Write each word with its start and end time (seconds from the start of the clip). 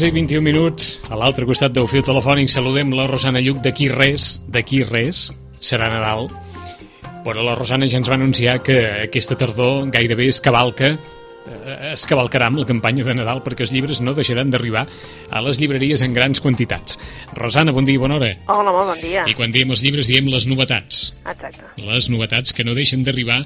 Onze 0.00 0.08
i 0.08 0.16
21 0.16 0.40
minuts, 0.40 0.86
a 1.12 1.16
l'altre 1.20 1.44
costat 1.44 1.74
del 1.76 1.84
fiu 1.84 2.00
telefònic 2.00 2.48
saludem 2.48 2.94
la 2.96 3.04
Rosana 3.04 3.42
Lluc 3.44 3.58
d'aquí 3.60 3.90
res, 3.92 4.38
d'aquí 4.48 4.78
res, 4.88 5.26
serà 5.60 5.90
Nadal. 5.92 6.30
Però 7.26 7.44
la 7.44 7.52
Rosana 7.52 7.84
ja 7.84 7.98
ens 8.00 8.08
va 8.08 8.16
anunciar 8.16 8.62
que 8.64 8.78
aquesta 9.02 9.36
tardor 9.36 9.90
gairebé 9.92 10.30
es 10.32 10.40
cavalca 10.40 10.94
eh, 10.94 11.90
es 11.90 12.06
cavalcarà 12.08 12.48
amb 12.48 12.62
la 12.62 12.64
campanya 12.70 13.04
de 13.04 13.18
Nadal 13.18 13.42
perquè 13.44 13.66
els 13.66 13.74
llibres 13.76 14.00
no 14.00 14.16
deixaran 14.16 14.48
d'arribar 14.48 14.86
a 15.28 15.44
les 15.44 15.60
llibreries 15.60 16.00
en 16.00 16.16
grans 16.16 16.40
quantitats. 16.40 16.96
Rosana, 17.36 17.76
bon 17.76 17.84
dia 17.84 18.00
i 18.00 18.00
bona 18.00 18.16
hora. 18.16 18.32
Hola, 18.48 18.72
molt 18.72 18.94
bon 18.94 19.04
dia. 19.04 19.26
I 19.28 19.36
quan 19.36 19.52
diem 19.52 19.76
els 19.76 19.84
llibres 19.84 20.08
diem 20.08 20.32
les 20.32 20.48
novetats. 20.48 21.10
Exacte. 21.26 21.74
Les 21.84 22.08
novetats 22.08 22.56
que 22.56 22.64
no 22.64 22.72
deixen 22.72 23.04
d'arribar 23.04 23.42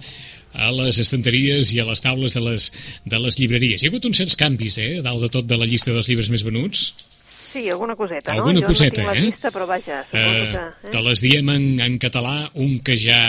a 0.54 0.70
les 0.72 0.98
estanteries 1.02 1.72
i 1.74 1.80
a 1.82 1.86
les 1.88 2.00
taules 2.04 2.34
de 2.34 2.40
les, 2.44 2.70
de 3.04 3.18
les 3.18 3.38
llibreries. 3.40 3.82
Hi 3.82 3.88
ha 3.88 3.92
hagut 3.92 4.06
uns 4.08 4.20
certs 4.22 4.36
canvis, 4.38 4.78
eh, 4.78 5.00
dalt 5.04 5.20
de 5.27 5.30
tot 5.34 5.46
de 5.50 5.58
la 5.58 5.66
llista 5.66 5.92
dels 5.92 6.08
llibres 6.08 6.30
més 6.30 6.44
venuts. 6.46 6.86
Sí, 7.54 7.68
alguna 7.70 7.94
coseta, 7.94 8.32
Alguna 8.34 8.58
no? 8.60 8.66
coseta, 8.66 9.02
jo 9.02 9.06
no 9.06 9.12
tinc 9.12 9.18
eh? 9.18 9.20
la 9.20 9.27
llista, 9.30 9.50
però 9.55 9.66
vaja, 9.70 10.00
suposo 10.08 10.24
Eh, 10.24 10.55
que... 10.83 10.91
te 10.91 11.02
les 11.06 11.20
diem 11.22 11.50
en, 11.52 11.66
en 11.84 11.98
català, 12.02 12.50
un 12.55 12.80
que 12.83 12.96
ja 12.98 13.20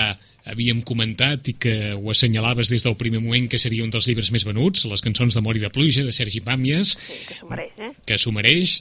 havíem 0.45 0.81
comentat 0.85 1.47
i 1.49 1.55
que 1.57 1.93
ho 1.97 2.09
assenyalaves 2.13 2.69
des 2.69 2.83
del 2.85 2.95
primer 2.97 3.21
moment 3.21 3.47
que 3.49 3.57
seria 3.61 3.83
un 3.85 3.89
dels 3.93 4.05
llibres 4.09 4.29
més 4.33 4.45
venuts, 4.45 4.85
les 4.89 5.01
cançons 5.01 5.33
de 5.33 5.41
Mori 5.41 5.61
de 5.61 5.69
Pluja, 5.73 6.03
de 6.05 6.13
Sergi 6.13 6.41
Pàmies, 6.45 6.95
Sí, 7.01 7.19
que 7.27 7.37
s'ho 7.39 7.49
mereix, 7.49 7.71
eh? 7.81 7.91
que 8.05 8.17
s'ho 8.21 8.31
mereix. 8.33 8.75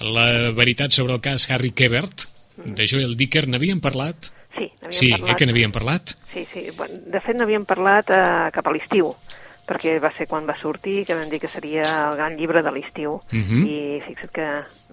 La 0.00 0.26
veritat 0.56 0.92
sobre 0.96 1.16
el 1.16 1.22
cas 1.24 1.48
Harry 1.50 1.72
Quebert, 1.72 2.26
de 2.64 2.86
Joel 2.88 3.16
Dicker, 3.16 3.46
n'havíem 3.48 3.80
parlat? 3.84 4.30
Sí, 4.56 4.70
n'havíem 4.80 4.92
Sí, 4.92 5.10
parlat. 5.12 5.30
eh, 5.30 5.34
que 5.36 5.46
n'havíem 5.46 5.72
parlat? 5.72 6.10
Sí, 6.32 6.46
sí. 6.52 6.66
Bueno, 6.76 6.94
de 7.06 7.20
fet, 7.20 7.36
n'havíem 7.36 7.64
parlat 7.64 8.10
eh, 8.10 8.50
cap 8.52 8.66
a 8.66 8.72
l'estiu, 8.72 9.14
perquè 9.66 9.98
va 10.00 10.12
ser 10.16 10.26
quan 10.26 10.46
va 10.48 10.56
sortir, 10.58 11.04
que 11.06 11.14
vam 11.14 11.28
dir 11.28 11.40
que 11.40 11.48
seria 11.48 11.82
el 12.10 12.16
gran 12.16 12.36
llibre 12.36 12.62
de 12.62 12.70
l'estiu. 12.72 13.20
Mhm. 13.32 13.66
I 13.66 14.00
fixa't 14.06 14.30
que 14.32 14.48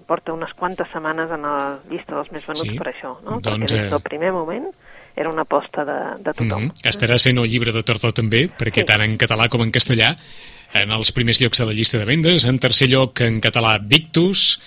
porta 0.08 0.34
unes 0.34 0.54
quantes 0.54 0.88
setmanes 0.92 1.30
en 1.32 1.42
la 1.42 1.80
llista 1.90 2.16
dels 2.16 2.32
més 2.32 2.46
venuts 2.46 2.70
Sí. 2.70 2.78
per 2.78 2.88
això, 2.94 3.22
no? 3.24 3.40
Doncs, 3.40 3.48
perquè 3.48 3.68
des 3.78 3.86
eh, 3.88 3.90
del 3.90 4.02
primer 4.02 4.32
moment 4.34 4.66
era 5.16 5.30
una 5.30 5.44
aposta 5.44 5.86
de, 5.86 6.24
de 6.24 6.34
tothom. 6.34 6.64
Mm 6.66 6.70
-hmm. 6.72 6.90
Estarà 6.90 7.18
sent 7.20 7.38
el 7.38 7.48
llibre 7.50 7.72
de 7.72 7.84
tardor 7.84 8.12
també, 8.14 8.50
perquè 8.50 8.82
Sí. 8.82 8.86
tant 8.86 9.02
en 9.02 9.18
català 9.18 9.48
com 9.48 9.62
en 9.62 9.72
castellà, 9.72 10.18
en 10.74 10.90
els 10.92 11.12
primers 11.12 11.40
llocs 11.40 11.60
de 11.60 11.66
la 11.66 11.72
llista 11.74 12.00
de 12.00 12.06
vendes, 12.06 12.46
en 12.46 12.58
tercer 12.58 12.90
lloc 12.90 13.22
en 13.22 13.40
català 13.40 13.78
Victus, 13.80 14.60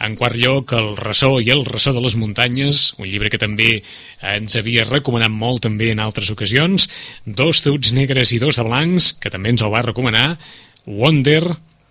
en 0.00 0.16
quart 0.16 0.36
lloc 0.40 0.72
el 0.76 0.94
ressò 0.98 1.34
i 1.40 1.50
el 1.52 1.64
ressò 1.68 1.92
de 1.96 2.02
les 2.04 2.16
muntanyes, 2.16 2.94
un 2.98 3.08
llibre 3.08 3.30
que 3.32 3.40
també 3.40 3.82
ens 4.24 4.56
havia 4.56 4.86
recomanat 4.88 5.32
molt 5.32 5.64
també 5.66 5.90
en 5.92 6.00
altres 6.00 6.30
ocasions, 6.32 6.88
dos 7.24 7.62
tuts 7.66 7.92
negres 7.96 8.32
i 8.32 8.40
dos 8.42 8.60
de 8.60 8.66
blancs, 8.66 9.12
que 9.20 9.32
també 9.32 9.52
ens 9.52 9.62
el 9.62 9.72
va 9.72 9.84
recomanar, 9.86 10.38
Wonder, 10.86 11.44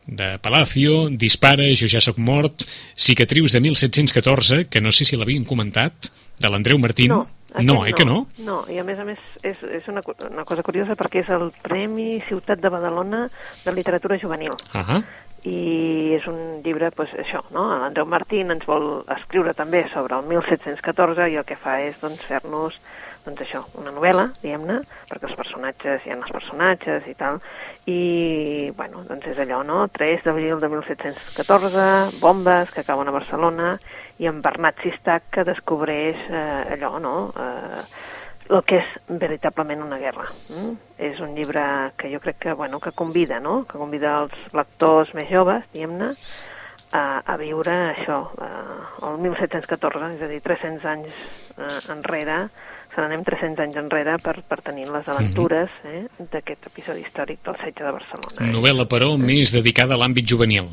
de 0.09 0.39
Palacio, 0.41 1.07
Dispara, 1.09 1.67
Jo 1.77 1.87
ja 1.87 2.01
sóc 2.01 2.17
mort, 2.17 2.65
Cicatrius 2.97 3.53
de 3.53 3.61
1714, 3.61 4.65
que 4.65 4.81
no 4.81 4.91
sé 4.91 5.05
si 5.05 5.17
l'havien 5.17 5.45
comentat, 5.45 6.09
de 6.39 6.49
l'Andreu 6.49 6.79
Martín. 6.79 7.11
No, 7.11 7.27
no, 7.61 7.85
eh 7.85 7.93
que 7.93 8.05
no? 8.05 8.27
No, 8.45 8.63
i 8.69 8.79
a 8.79 8.83
més 8.85 8.99
a 8.99 9.05
més 9.05 9.19
és, 9.43 9.57
és 9.61 9.87
una, 9.91 10.01
una 10.29 10.45
cosa 10.45 10.63
curiosa 10.63 10.95
perquè 10.95 11.23
és 11.23 11.31
el 11.33 11.49
Premi 11.65 12.21
Ciutat 12.27 12.61
de 12.61 12.69
Badalona 12.69 13.27
de 13.65 13.73
Literatura 13.75 14.17
Juvenil. 14.21 14.55
Ahà. 14.73 15.01
I 15.47 16.15
és 16.17 16.25
un 16.27 16.59
llibre, 16.65 16.89
doncs, 16.95 17.13
això, 17.23 17.43
no? 17.55 17.67
L'Andreu 17.81 18.07
Martín 18.09 18.51
ens 18.51 18.65
vol 18.67 19.05
escriure 19.15 19.53
també 19.55 19.85
sobre 19.93 20.17
el 20.17 20.27
1714 20.27 21.29
i 21.31 21.37
el 21.39 21.47
que 21.47 21.59
fa 21.59 21.79
és 21.85 21.99
doncs, 22.01 22.25
fer-nos 22.27 22.79
doncs 23.25 23.41
això, 23.43 23.61
una 23.77 23.91
novel·la, 23.93 24.29
diguem-ne, 24.41 24.79
perquè 25.09 25.27
els 25.29 25.37
personatges, 25.37 26.05
hi 26.05 26.13
ha 26.13 26.17
els 26.17 26.31
personatges 26.33 27.07
i 27.09 27.15
tal, 27.19 27.39
i, 27.85 28.71
bueno, 28.77 29.03
doncs 29.07 29.27
és 29.33 29.41
allò, 29.43 29.59
no? 29.67 29.81
3 29.95 30.23
d'abril 30.25 30.61
de 30.61 30.69
1714, 30.71 32.19
bombes 32.23 32.71
que 32.75 32.85
cauen 32.87 33.11
a 33.11 33.15
Barcelona, 33.15 33.73
i 34.19 34.27
en 34.31 34.41
Bernat 34.43 34.79
Sistac 34.83 35.29
que 35.35 35.45
descobreix 35.47 36.23
eh, 36.29 36.77
allò, 36.77 36.95
no?, 37.03 37.17
eh, 37.35 37.83
el 38.49 38.63
que 38.65 38.79
és 38.81 38.93
veritablement 39.21 39.83
una 39.85 39.99
guerra. 40.01 40.25
Mm? 40.49 40.71
És 41.09 41.19
un 41.21 41.35
llibre 41.37 41.63
que 41.97 42.09
jo 42.11 42.21
crec 42.23 42.39
que, 42.45 42.53
bueno, 42.57 42.79
que 42.79 42.91
convida, 42.91 43.39
no?, 43.39 43.63
que 43.69 43.77
convida 43.77 44.15
els 44.23 44.55
lectors 44.57 45.13
més 45.17 45.29
joves, 45.29 45.67
diguem-ne, 45.73 46.15
a, 46.91 47.21
a 47.21 47.37
viure 47.37 47.75
això, 47.91 48.23
eh, 48.41 49.05
el 49.05 49.21
1714, 49.21 50.15
és 50.17 50.25
a 50.25 50.31
dir, 50.31 50.41
300 50.41 50.89
anys 50.89 51.23
eh, 51.57 51.79
enrere, 51.93 52.41
se 52.89 53.03
n'anem 53.03 53.23
300 53.23 53.61
anys 53.67 53.77
enrere 53.77 54.17
per, 54.23 54.39
per 54.49 54.61
tenir 54.65 54.87
les 54.89 55.07
aventures 55.13 55.69
eh, 55.85 56.07
d'aquest 56.31 56.71
episodi 56.71 57.05
històric 57.05 57.43
del 57.45 57.59
setge 57.61 57.85
de 57.85 57.93
Barcelona. 57.93 58.37
eh? 58.41 58.51
Novel·la, 58.55 58.89
però, 58.89 59.13
més 59.21 59.53
dedicada 59.53 59.93
a 59.93 60.01
l'àmbit 60.01 60.25
juvenil. 60.25 60.71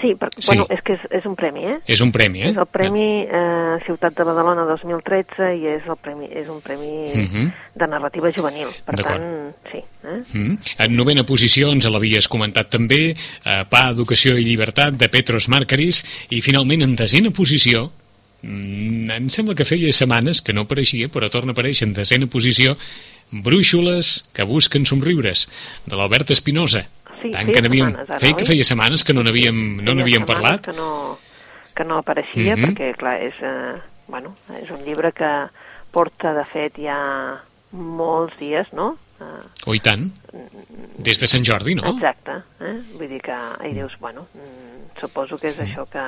Sí, 0.00 0.14
perquè, 0.16 0.40
Sí. 0.40 0.46
bueno, 0.54 0.66
és 0.70 0.80
que 0.82 0.94
és, 0.94 1.00
és 1.10 1.26
un 1.26 1.34
premi, 1.36 1.64
eh? 1.66 1.78
És 1.86 2.00
un 2.00 2.10
premi, 2.10 2.40
eh? 2.42 2.50
És 2.50 2.56
el 2.56 2.66
Premi 2.66 3.26
eh, 3.28 3.76
Ciutat 3.84 4.16
de 4.16 4.24
Badalona 4.24 4.64
2013 4.64 5.50
i 5.58 5.66
és, 5.66 5.82
el 5.86 5.96
premi, 6.00 6.26
és 6.32 6.48
un 6.48 6.60
premi 6.62 7.12
Mhm. 7.14 7.52
de 7.74 7.86
narrativa 7.86 8.30
juvenil. 8.32 8.68
Per 8.86 8.94
tant, 9.04 9.54
sí. 9.70 9.78
Eh? 9.78 10.22
Mm. 10.32 10.58
En 10.78 10.96
novena 10.96 11.24
posició 11.24 11.70
ens 11.72 11.84
l'havies 11.84 12.28
comentat 12.28 12.70
també, 12.70 13.10
eh, 13.44 13.64
Pa, 13.68 13.90
Educació 13.90 14.38
i 14.38 14.44
Llibertat, 14.44 14.94
de 14.94 15.08
Petros 15.08 15.48
Márcaris, 15.48 16.04
i 16.30 16.40
finalment 16.40 16.82
en 16.82 16.96
desena 16.96 17.30
posició, 17.30 17.92
mm, 18.42 19.10
em 19.10 19.28
sembla 19.28 19.54
que 19.54 19.64
feia 19.66 19.92
setmanes 19.92 20.40
que 20.40 20.54
no 20.54 20.62
apareixia, 20.62 21.08
però 21.08 21.28
torna 21.28 21.52
a 21.52 21.54
aparèixer 21.54 21.86
en 21.86 21.92
desena 21.92 22.26
posició, 22.26 22.76
Brúixoles 23.32 24.24
que 24.32 24.42
busquen 24.42 24.86
somriures, 24.86 25.48
de 25.86 25.96
l'Albert 25.96 26.30
Espinosa. 26.30 26.88
Sí, 27.22 27.30
Tant 27.30 27.50
que 27.52 27.60
n'havíem... 27.62 27.94
feia 28.18 28.36
que 28.36 28.46
feia 28.48 28.64
setmanes 28.64 29.04
que 29.04 29.12
no 29.12 29.22
n'havíem 29.22 29.82
no 29.84 29.94
n'havíem 29.94 30.24
parlat. 30.26 30.64
Que 30.70 30.72
no, 30.76 31.18
que 31.76 31.84
no 31.84 31.98
apareixia, 31.98 32.56
Mhm. 32.56 32.70
perquè, 32.74 32.96
clar, 32.96 33.16
és, 33.22 33.34
eh, 33.42 33.80
bueno, 34.08 34.34
és 34.60 34.70
un 34.70 34.84
llibre 34.84 35.12
que 35.12 35.30
porta, 35.92 36.32
de 36.34 36.44
fet, 36.44 36.76
ja 36.78 37.40
molts 37.72 38.36
dies, 38.38 38.72
no? 38.72 38.96
Eh, 39.20 39.46
Oh, 39.66 39.74
i 39.74 39.80
tant. 39.80 40.10
Des 40.98 41.20
de 41.20 41.26
Sant 41.26 41.44
Jordi, 41.44 41.74
no? 41.74 41.90
Exacte, 41.96 42.38
eh? 42.60 42.80
vull 42.96 43.08
dir 43.08 43.20
que 43.20 43.36
hi 43.66 43.72
dius, 43.74 43.92
bueno, 44.00 44.26
mm, 44.34 44.98
suposo 45.00 45.36
que 45.38 45.48
és 45.48 45.58
això 45.60 45.86
que 45.88 46.04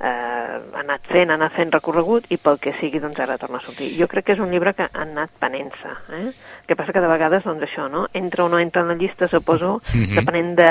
eh, 0.00 0.06
ha 0.06 0.80
anat 0.80 1.04
fent, 1.10 1.30
ha 1.30 1.34
anat 1.36 1.52
fent 1.56 1.72
recorregut 1.72 2.24
i 2.32 2.38
pel 2.40 2.58
que 2.58 2.72
sigui, 2.80 3.00
doncs 3.02 3.20
ara 3.20 3.36
torna 3.38 3.58
a 3.60 3.64
sortir. 3.66 3.92
Jo 3.98 4.08
crec 4.08 4.24
que 4.26 4.32
és 4.32 4.40
un 4.40 4.50
llibre 4.50 4.72
que 4.74 4.82
ha 4.88 5.02
anat 5.04 5.30
penent-se, 5.40 5.92
eh? 6.16 6.32
que 6.66 6.76
passa 6.76 6.92
que 6.92 7.00
de 7.04 7.10
vegades, 7.10 7.44
doncs 7.44 7.62
això, 7.68 7.88
no? 7.90 8.06
entra 8.14 8.44
o 8.44 8.48
no 8.48 8.58
entra 8.58 8.82
en 8.82 8.88
la 8.88 8.94
llista, 8.94 9.28
suposo, 9.28 9.80
Mhm. 9.94 10.14
depenent 10.16 10.54
de, 10.56 10.70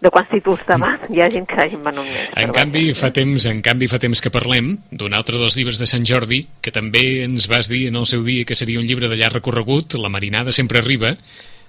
de 0.00 0.10
quants 0.10 0.30
títols 0.30 0.62
davant, 0.66 1.00
hi 1.10 1.20
ha 1.20 1.30
gent 1.30 1.46
que 1.46 1.60
hagin 1.60 1.82
venut 1.84 2.04
més. 2.04 2.30
En 2.36 2.52
canvi, 2.52 2.92
fa 2.94 3.10
temps, 3.12 3.46
en 3.46 3.60
canvi, 3.62 3.86
fa 3.86 3.98
temps 3.98 4.20
que 4.20 4.30
parlem 4.30 4.78
d'un 4.90 5.14
altre 5.14 5.36
dels 5.38 5.56
llibres 5.56 5.78
de 5.78 5.86
Sant 5.86 6.04
Jordi, 6.04 6.46
que 6.62 6.72
també 6.72 7.22
ens 7.24 7.46
vas 7.48 7.68
dir 7.68 7.86
en 7.88 7.96
el 7.96 8.06
seu 8.06 8.22
dia 8.24 8.44
que 8.44 8.54
seria 8.56 8.80
un 8.80 8.86
llibre 8.86 9.08
de 9.08 9.16
llarg 9.16 9.34
recorregut, 9.34 9.94
La 10.00 10.08
marinada 10.08 10.52
sempre 10.52 10.78
arriba, 10.78 11.14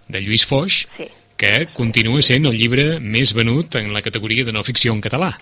de 0.08 0.22
Lluís 0.22 0.46
Foix, 0.46 0.88
Sí. 0.98 1.08
que 1.38 1.68
continua 1.74 2.22
sent 2.22 2.46
el 2.46 2.58
llibre 2.58 3.00
més 3.00 3.34
venut 3.34 3.76
en 3.76 3.92
la 3.94 4.02
categoria 4.02 4.46
de 4.46 4.52
no 4.54 4.64
ficció 4.64 4.94
en 4.94 5.02
català. 5.02 5.38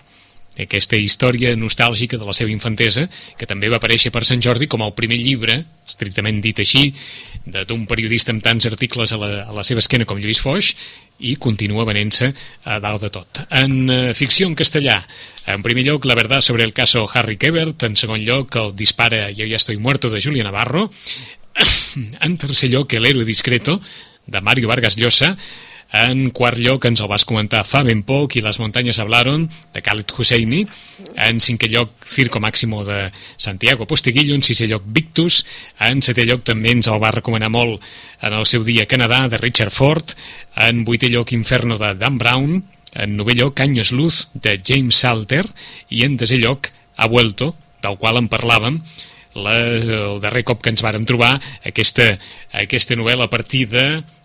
Aquesta 0.58 0.98
història 0.98 1.52
nostàlgica 1.56 2.18
de 2.18 2.26
la 2.26 2.34
seva 2.36 2.50
infantesa, 2.50 3.06
que 3.38 3.46
també 3.46 3.70
va 3.70 3.78
aparèixer 3.78 4.10
per 4.10 4.24
Sant 4.26 4.42
Jordi 4.42 4.66
com 4.66 4.82
el 4.82 4.92
primer 4.98 5.20
llibre, 5.20 5.60
estrictament 5.88 6.40
dit 6.42 6.58
així, 6.58 6.90
d'un 7.46 7.86
periodista 7.88 8.34
amb 8.34 8.42
tants 8.42 8.66
articles 8.66 9.14
a 9.14 9.20
la, 9.20 9.30
a 9.46 9.54
la 9.54 9.64
seva 9.64 9.80
esquena 9.80 10.04
com 10.04 10.18
Lluís 10.18 10.42
Foix, 10.42 10.74
i 11.20 11.36
continua 11.36 11.86
venent-se 11.88 12.32
a 12.64 12.78
dalt 12.82 13.04
de 13.04 13.10
tot. 13.14 13.42
En 13.52 13.90
eh, 13.92 14.12
ficció 14.16 14.48
en 14.48 14.56
castellà, 14.58 15.00
en 15.46 15.62
primer 15.62 15.84
lloc, 15.86 16.04
La 16.08 16.16
verdad 16.16 16.40
sobre 16.40 16.64
el 16.64 16.72
caso 16.72 17.08
Harry 17.12 17.36
Quebert, 17.36 17.84
en 17.84 17.96
segon 17.96 18.24
lloc, 18.24 18.56
El 18.56 18.74
dispara 18.76 19.30
Yo 19.30 19.46
ya 19.46 19.56
estoy 19.56 19.76
muerto 19.76 20.10
de 20.10 20.20
Julia 20.20 20.44
Navarro, 20.44 20.90
en 22.20 22.38
tercer 22.38 22.70
lloc, 22.70 22.92
El 22.94 23.06
héroe 23.06 23.24
discreto, 23.24 23.80
de 24.26 24.40
Mario 24.40 24.68
Vargas 24.68 24.96
Llosa, 24.96 25.36
en 25.92 26.30
quart 26.30 26.58
lloc 26.62 26.84
ens 26.86 27.00
el 27.02 27.08
vas 27.10 27.24
comentar 27.26 27.64
fa 27.66 27.82
ben 27.86 28.04
poc 28.06 28.36
i 28.38 28.42
les 28.44 28.60
muntanyes 28.62 29.00
hablaron, 29.02 29.48
de 29.74 29.82
Khaled 29.82 30.12
Husseini. 30.14 30.62
En 31.18 31.40
cinquè 31.42 31.70
lloc, 31.70 32.06
Circo 32.06 32.40
Máximo 32.40 32.84
de 32.84 33.10
Santiago 33.36 33.86
Postiguillo. 33.90 34.34
En 34.34 34.44
sisè 34.46 34.68
lloc, 34.70 34.86
Victus. 34.86 35.44
En 35.82 36.02
setè 36.02 36.24
lloc 36.28 36.44
també 36.46 36.70
ens 36.76 36.88
el 36.88 37.02
va 37.02 37.10
recomanar 37.16 37.50
molt 37.50 37.82
en 38.22 38.36
el 38.38 38.46
seu 38.46 38.62
dia 38.64 38.86
Canadà, 38.86 39.26
de 39.28 39.38
Richard 39.42 39.74
Ford. 39.74 40.14
En 40.54 40.84
vuitè 40.86 41.10
lloc, 41.10 41.32
Inferno 41.32 41.78
de 41.78 41.94
Dan 41.94 42.18
Brown. 42.18 42.62
en 42.92 43.12
novè 43.14 43.36
lloc 43.38 43.60
Anyos 43.60 43.92
Luz, 43.92 44.30
de 44.34 44.58
James 44.66 44.96
Salter, 44.96 45.44
i 45.90 46.02
en 46.02 46.16
desè 46.16 46.40
lloc 46.42 46.72
Ha 46.96 47.06
vuelto, 47.06 47.54
del 47.80 47.96
qual 47.96 48.18
en 48.18 48.28
parlàvem, 48.28 48.80
la, 49.34 49.54
el 49.56 50.18
darrer 50.20 50.42
cop 50.44 50.60
que 50.60 50.72
ens 50.72 50.82
vàrem 50.82 51.06
trobar 51.08 51.38
aquesta, 51.64 52.18
aquesta 52.52 52.98
novel·la 52.98 53.28
a 53.28 53.32
partir 53.32 53.68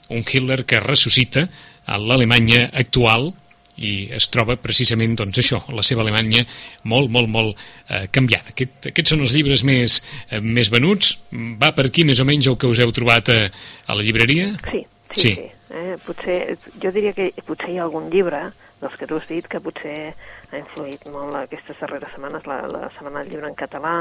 d'un 0.10 0.24
Hitler 0.26 0.64
que 0.68 0.82
ressuscita 0.84 1.48
a 1.86 1.98
l'Alemanya 2.02 2.70
actual 2.74 3.32
i 3.76 4.08
es 4.16 4.30
troba 4.32 4.56
precisament 4.62 5.18
doncs, 5.20 5.40
això, 5.42 5.60
la 5.76 5.84
seva 5.84 6.04
Alemanya 6.06 6.46
molt, 6.88 7.12
molt, 7.12 7.28
molt 7.32 7.58
eh, 7.90 8.06
canviada. 8.12 8.54
Aquest, 8.54 8.92
aquests 8.92 9.12
són 9.14 9.26
els 9.26 9.36
llibres 9.36 9.66
més, 9.68 10.00
eh, 10.30 10.40
més 10.40 10.72
venuts. 10.72 11.18
Va 11.60 11.74
per 11.76 11.90
aquí 11.90 12.06
més 12.08 12.22
o 12.24 12.28
menys 12.28 12.48
el 12.52 12.58
que 12.62 12.72
us 12.72 12.80
heu 12.80 12.94
trobat 12.96 13.32
a, 13.34 13.42
a 13.88 13.98
la 13.98 14.06
llibreria? 14.06 14.54
Sí, 14.70 14.86
sí, 15.12 15.20
sí. 15.20 15.34
sí. 15.36 15.52
Eh, 15.76 15.98
potser, 16.06 16.40
jo 16.80 16.92
diria 16.96 17.12
que 17.18 17.34
potser 17.44 17.74
hi 17.74 17.82
ha 17.82 17.84
algun 17.90 18.08
llibre 18.14 18.46
dels 18.80 18.96
que 19.00 19.08
tu 19.10 19.20
has 19.20 19.28
dit 19.28 19.48
que 19.50 19.60
potser 19.64 19.98
ha 20.14 20.60
influït 20.60 21.04
molt 21.12 21.36
aquestes 21.40 21.80
darreres 21.82 22.12
setmanes, 22.14 22.46
la, 22.48 22.62
la 22.72 22.90
setmana 22.96 23.24
del 23.24 23.34
llibre 23.34 23.50
en 23.50 23.58
català 23.60 23.96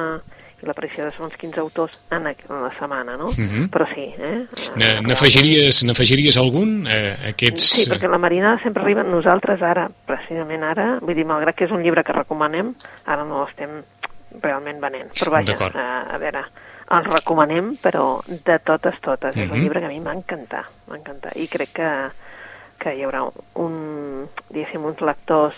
i 0.63 0.67
l'aparició 0.67 1.05
de 1.05 1.13
segons 1.13 1.35
quins 1.37 1.57
autors 1.59 1.93
en, 2.11 2.25
la 2.25 2.71
setmana, 2.79 3.17
no? 3.17 3.27
Uh 3.27 3.35
Mhm. 3.41 3.63
-huh. 3.65 3.71
Però 3.71 3.87
sí, 3.95 4.15
eh? 4.19 4.47
N'afegiries 5.03 5.83
n'afegiries 5.85 6.37
algun? 6.37 6.87
Eh, 6.87 7.31
aquests... 7.31 7.63
Sí, 7.63 7.91
perquè 7.91 8.09
la 8.09 8.19
Marinada 8.19 8.63
sempre 8.63 8.83
arriba, 8.83 9.03
nosaltres 9.03 9.61
ara, 9.63 9.89
precisament 10.07 10.63
ara, 10.63 10.99
vull 11.01 11.15
dir, 11.15 11.25
malgrat 11.27 11.55
que 11.57 11.65
és 11.65 11.71
un 11.71 11.83
llibre 11.83 12.03
que 12.05 12.13
recomanem, 12.13 12.75
ara 13.07 13.25
no 13.25 13.45
l'estem 13.45 13.83
realment 14.43 14.81
venent. 14.81 15.11
Però 15.13 15.31
vaja, 15.31 15.53
D'acord. 15.53 15.77
a, 15.77 16.03
a 16.15 16.19
veure, 16.19 16.45
el 16.91 17.05
recomanem, 17.05 17.77
però 17.83 18.21
de 18.27 18.59
totes, 18.59 19.01
totes. 19.01 19.37
És 19.37 19.49
Mhm. 19.49 19.53
un 19.53 19.61
llibre 19.61 19.81
que 19.81 19.87
a 19.87 19.89
mi 19.89 20.01
m'ha 20.01 20.13
encantat, 20.15 20.67
m'ha 20.89 20.97
encantat. 20.97 21.37
I 21.37 21.47
crec 21.49 21.73
que, 21.73 21.91
que 22.79 22.95
hi 22.95 23.03
haurà 23.05 23.23
un, 23.55 24.29
diguéssim, 24.51 24.85
uns 24.85 25.01
lectors, 25.01 25.55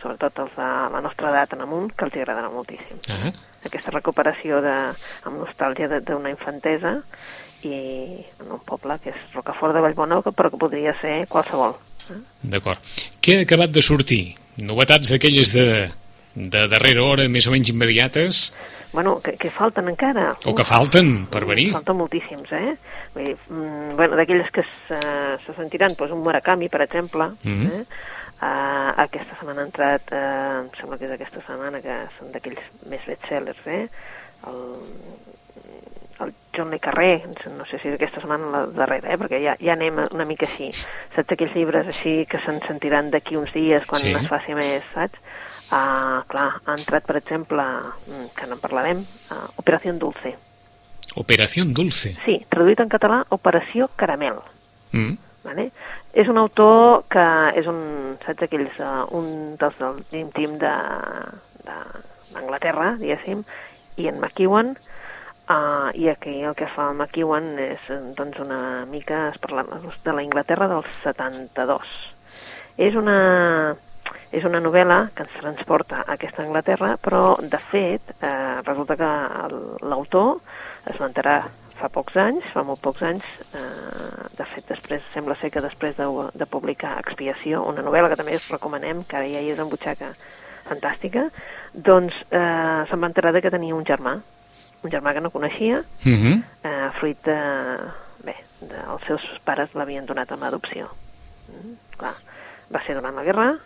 sobretot 0.00 0.38
els 0.38 0.54
de 0.56 0.62
la 0.92 1.00
nostra 1.00 1.30
edat 1.30 1.52
en 1.54 1.60
amunt, 1.62 1.92
que 1.96 2.04
els 2.04 2.14
agradarà 2.14 2.48
moltíssim. 2.50 2.98
Ah, 3.10 3.32
Aquesta 3.64 3.90
recuperació 3.94 4.60
de, 4.60 4.74
amb 5.24 5.40
nostàlgia 5.40 5.88
de- 5.88 6.00
d'una 6.04 6.30
infantesa 6.30 6.98
i 7.64 7.72
en 8.40 8.50
un 8.52 8.60
poble 8.66 8.98
que 9.02 9.10
és 9.10 9.16
Rocafort 9.34 9.72
de 9.74 9.80
Vallbona, 9.80 10.20
però 10.20 10.50
que 10.52 10.60
podria 10.60 10.92
ser 11.00 11.26
qualsevol. 11.28 11.74
D'acord. 12.42 12.78
Què 13.24 13.38
ha 13.38 13.42
acabat 13.46 13.70
de 13.72 13.80
sortir? 13.82 14.34
Novetats 14.60 15.08
d'aquelles 15.10 15.52
de, 15.56 15.88
de 16.36 16.66
darrera 16.68 17.02
hora, 17.02 17.24
més 17.32 17.46
o 17.48 17.54
menys 17.54 17.70
immediates, 17.72 18.50
Bueno, 18.94 19.16
que, 19.18 19.32
que 19.34 19.50
falten 19.50 19.88
encara. 19.90 20.36
o 20.46 20.52
que 20.54 20.62
falten 20.62 21.24
per 21.26 21.40
venir? 21.48 21.72
Falten 21.72 21.96
moltíssims, 21.98 22.52
eh? 22.54 22.76
Vull 23.14 23.24
dir, 23.26 23.36
mm, 23.48 23.96
bueno, 23.98 24.14
d'aquelles 24.14 24.52
que 24.54 24.62
se, 24.86 24.98
se 25.46 25.54
sentiran, 25.56 25.96
doncs 25.98 26.12
un 26.14 26.20
Murakami, 26.22 26.68
per 26.68 26.82
exemple, 26.84 27.32
Mhm. 27.42 27.66
eh? 27.66 27.84
Uh, 28.44 28.90
aquesta 29.00 29.38
setmana 29.38 29.62
ha 29.62 29.68
entrat, 29.70 30.10
eh, 30.12 30.58
em 30.60 30.66
sembla 30.76 30.98
que 31.00 31.06
és 31.06 31.12
aquesta 31.14 31.40
setmana, 31.46 31.78
que 31.80 31.94
són 32.18 32.32
d'aquells 32.34 32.66
més 32.90 33.06
bestsellers, 33.08 33.62
eh? 33.72 33.86
El, 34.50 34.58
el 36.20 36.32
John 36.52 36.70
Le 36.74 36.78
Carré, 36.82 37.22
no 37.56 37.64
sé 37.64 37.78
si 37.80 37.88
és 37.88 37.96
aquesta 37.96 38.20
setmana 38.20 38.50
la 38.52 38.60
darrera, 38.66 39.14
eh? 39.14 39.18
perquè 39.22 39.40
ja, 39.40 39.56
ja 39.64 39.72
anem 39.78 40.02
una 40.10 40.26
mica 40.28 40.44
així. 40.44 40.68
Saps 41.14 41.32
aquells 41.32 41.56
llibres 41.56 41.88
així 41.88 42.26
que 42.28 42.42
se'n 42.44 42.60
sentiran 42.68 43.08
d'aquí 43.14 43.38
uns 43.40 43.54
dies 43.56 43.86
quan 43.88 44.02
Sí. 44.02 44.12
es 44.12 44.28
faci 44.28 44.54
més, 44.58 44.84
saps? 44.92 45.18
Uh, 45.72 46.20
clar, 46.28 46.50
ha 46.66 46.74
entrat, 46.76 47.06
per 47.08 47.16
exemple, 47.16 47.64
mm, 47.64 48.26
que 48.36 48.46
no 48.46 48.58
en 48.58 48.60
parlarem, 48.60 49.00
uh, 49.32 49.46
Operació 49.56 49.94
Dulce. 49.96 50.34
Operació 51.16 51.64
Dulce. 51.64 52.12
Sí, 52.26 52.42
traduït 52.52 52.82
en 52.84 52.92
català, 52.92 53.22
Operació 53.30 53.88
Caramel. 53.96 54.42
Mm. 54.92 55.16
Vale? 55.44 55.68
És 56.16 56.28
un 56.32 56.40
autor 56.40 57.04
que 57.12 57.24
és 57.60 57.68
un, 57.68 58.16
saps, 58.24 58.46
aquells, 58.46 58.78
uh, 58.80 59.04
un 59.18 59.56
dels 59.60 59.76
del 59.80 60.00
Team 60.32 60.56
de, 60.62 60.72
d'Anglaterra, 61.68 62.94
diguéssim, 63.00 63.44
i 64.00 64.08
en 64.08 64.20
McEwan, 64.22 64.72
uh, 65.52 65.90
i 65.94 66.08
aquí 66.08 66.38
el 66.40 66.56
que 66.58 66.68
fa 66.72 66.90
McEwan 66.94 67.52
és 67.60 67.90
doncs 68.16 68.40
una 68.42 68.60
mica, 68.90 69.28
es 69.34 69.40
parla 69.42 69.66
de 69.68 70.16
la 70.16 70.24
Inglaterra 70.24 70.70
dels 70.72 70.88
72. 71.02 71.92
És 72.88 72.96
una, 72.98 73.18
és 74.34 74.46
una 74.48 74.62
novel·la 74.64 74.98
que 75.14 75.26
ens 75.26 75.36
transporta 75.42 76.00
a 76.02 76.16
aquesta 76.16 76.42
Anglaterra, 76.42 76.94
però, 77.04 77.36
de 77.38 77.60
fet, 77.70 78.16
eh, 78.18 78.62
resulta 78.64 78.96
que 78.98 79.12
l'autor 79.86 80.40
es 80.90 80.98
va 80.98 81.10
enterar 81.10 81.36
fa 81.78 81.88
pocs 81.92 82.16
anys, 82.20 82.46
fa 82.54 82.62
molt 82.66 82.80
pocs 82.84 83.02
anys, 83.06 83.26
eh, 83.54 84.28
de 84.38 84.46
fet, 84.52 84.66
després 84.68 85.02
sembla 85.12 85.36
ser 85.40 85.50
que 85.50 85.62
després 85.64 85.96
de, 85.98 86.06
de 86.34 86.46
publicar 86.46 86.96
Expiació, 87.02 87.64
una 87.70 87.84
novel·la 87.86 88.12
que 88.12 88.18
també 88.20 88.36
us 88.38 88.48
recomanem, 88.52 89.02
que 89.08 89.18
ara 89.18 89.28
ja 89.30 89.42
hi 89.42 89.52
és 89.54 89.60
en 89.62 89.70
butxaca 89.72 90.12
fantàstica, 90.68 91.28
doncs 91.74 92.16
eh, 92.30 92.80
se'n 92.88 93.02
va 93.02 93.10
enterar 93.10 93.34
que 93.40 93.52
tenia 93.52 93.76
un 93.76 93.84
germà, 93.84 94.16
un 94.84 94.92
germà 94.92 95.14
que 95.14 95.20
no 95.24 95.30
coneixia, 95.34 95.82
Mm 96.04 96.16
-hmm. 96.16 96.42
eh, 96.64 96.90
fruit 96.98 97.18
de... 97.24 97.38
bé, 98.24 98.36
de, 98.60 98.76
els 98.92 99.02
seus 99.06 99.22
pares 99.44 99.74
l'havien 99.74 100.06
donat 100.06 100.32
amb 100.32 100.42
adopció. 100.44 100.88
Mm, 101.48 101.74
clar, 101.98 102.14
va 102.72 102.80
ser 102.86 102.94
durant 102.94 103.14
la 103.14 103.24
guerra, 103.24 103.58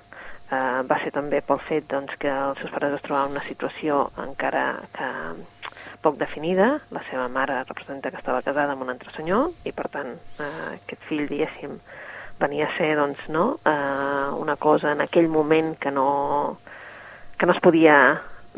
eh, 0.51 0.83
va 0.91 0.99
ser 1.03 1.13
també 1.13 1.41
pel 1.41 1.61
fet 1.69 1.89
doncs, 1.91 2.17
que 2.19 2.29
els 2.29 2.59
seus 2.59 2.71
pares 2.71 2.95
es 2.95 3.03
trobaven 3.03 3.31
en 3.31 3.37
una 3.37 3.49
situació 3.49 4.11
encara 4.17 4.81
que 4.93 5.09
poc 6.03 6.19
definida, 6.21 6.79
la 6.95 7.03
seva 7.11 7.29
mare 7.33 7.61
representa 7.65 8.11
que 8.11 8.21
estava 8.21 8.43
casada 8.47 8.75
amb 8.75 8.85
un 8.87 8.93
altre 8.95 9.13
senyor 9.17 9.53
i 9.69 9.73
per 9.75 9.89
tant 9.93 10.15
eh, 10.15 10.51
aquest 10.77 11.05
fill, 11.09 11.27
diguéssim, 11.31 11.79
venia 12.39 12.69
a 12.69 12.75
ser 12.77 12.95
doncs, 12.99 13.27
no, 13.35 13.59
eh, 13.67 14.29
una 14.39 14.57
cosa 14.57 14.93
en 14.95 15.03
aquell 15.05 15.29
moment 15.29 15.75
que 15.81 15.91
no, 15.91 16.09
que 17.39 17.47
no 17.47 17.55
es 17.57 17.63
podia 17.63 17.99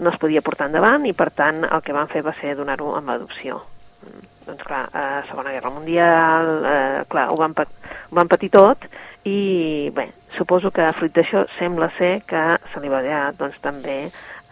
no 0.01 0.11
es 0.11 0.19
podia 0.21 0.41
portar 0.41 0.71
endavant 0.71 1.05
i 1.09 1.13
per 1.13 1.29
tant 1.37 1.65
el 1.67 1.83
que 1.85 1.95
van 1.97 2.09
fer 2.09 2.23
va 2.25 2.33
ser 2.41 2.55
donar-ho 2.57 2.95
amb 2.97 3.11
adopció. 3.13 3.61
Mm, 4.07 4.29
Doncs 4.47 4.65
clar, 4.65 4.87
eh, 4.97 5.23
Segona 5.29 5.53
Guerra 5.53 5.71
Mundial, 5.71 6.49
eh, 6.65 7.03
clar, 7.09 7.29
ho 7.31 7.37
van, 7.37 7.53
ho 7.53 8.17
van 8.17 8.29
patir 8.29 8.49
tot 8.51 8.87
i 9.29 9.91
bé, 9.95 10.07
suposo 10.37 10.71
que 10.73 10.87
fruit 10.97 11.13
d'això 11.15 11.45
sembla 11.59 11.91
ser 11.99 12.23
que 12.27 12.43
se 12.73 12.81
li 12.81 12.89
va 12.89 13.03
dir 13.05 13.19
doncs 13.39 13.61
també 13.61 13.99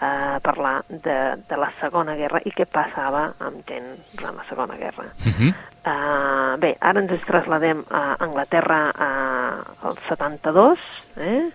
eh, 0.00 0.38
parlar 0.42 0.82
de, 0.88 1.18
de 1.48 1.56
la 1.56 1.70
Segona 1.80 2.14
Guerra 2.18 2.40
i 2.44 2.52
què 2.54 2.66
passava 2.70 3.32
amb 3.38 3.64
gent 3.68 3.90
durant 4.14 4.36
la 4.36 4.46
Segona 4.48 4.76
Guerra. 4.76 5.08
Mm 5.24 5.32
-hmm. 5.32 5.54
Uh, 5.88 6.58
bé, 6.60 6.76
ara 6.80 7.00
ens 7.00 7.24
trasladem 7.24 7.84
a 7.90 8.16
Anglaterra 8.18 8.92
uh, 8.92 9.86
al 9.86 9.96
72, 10.08 10.78
eh? 11.16 11.50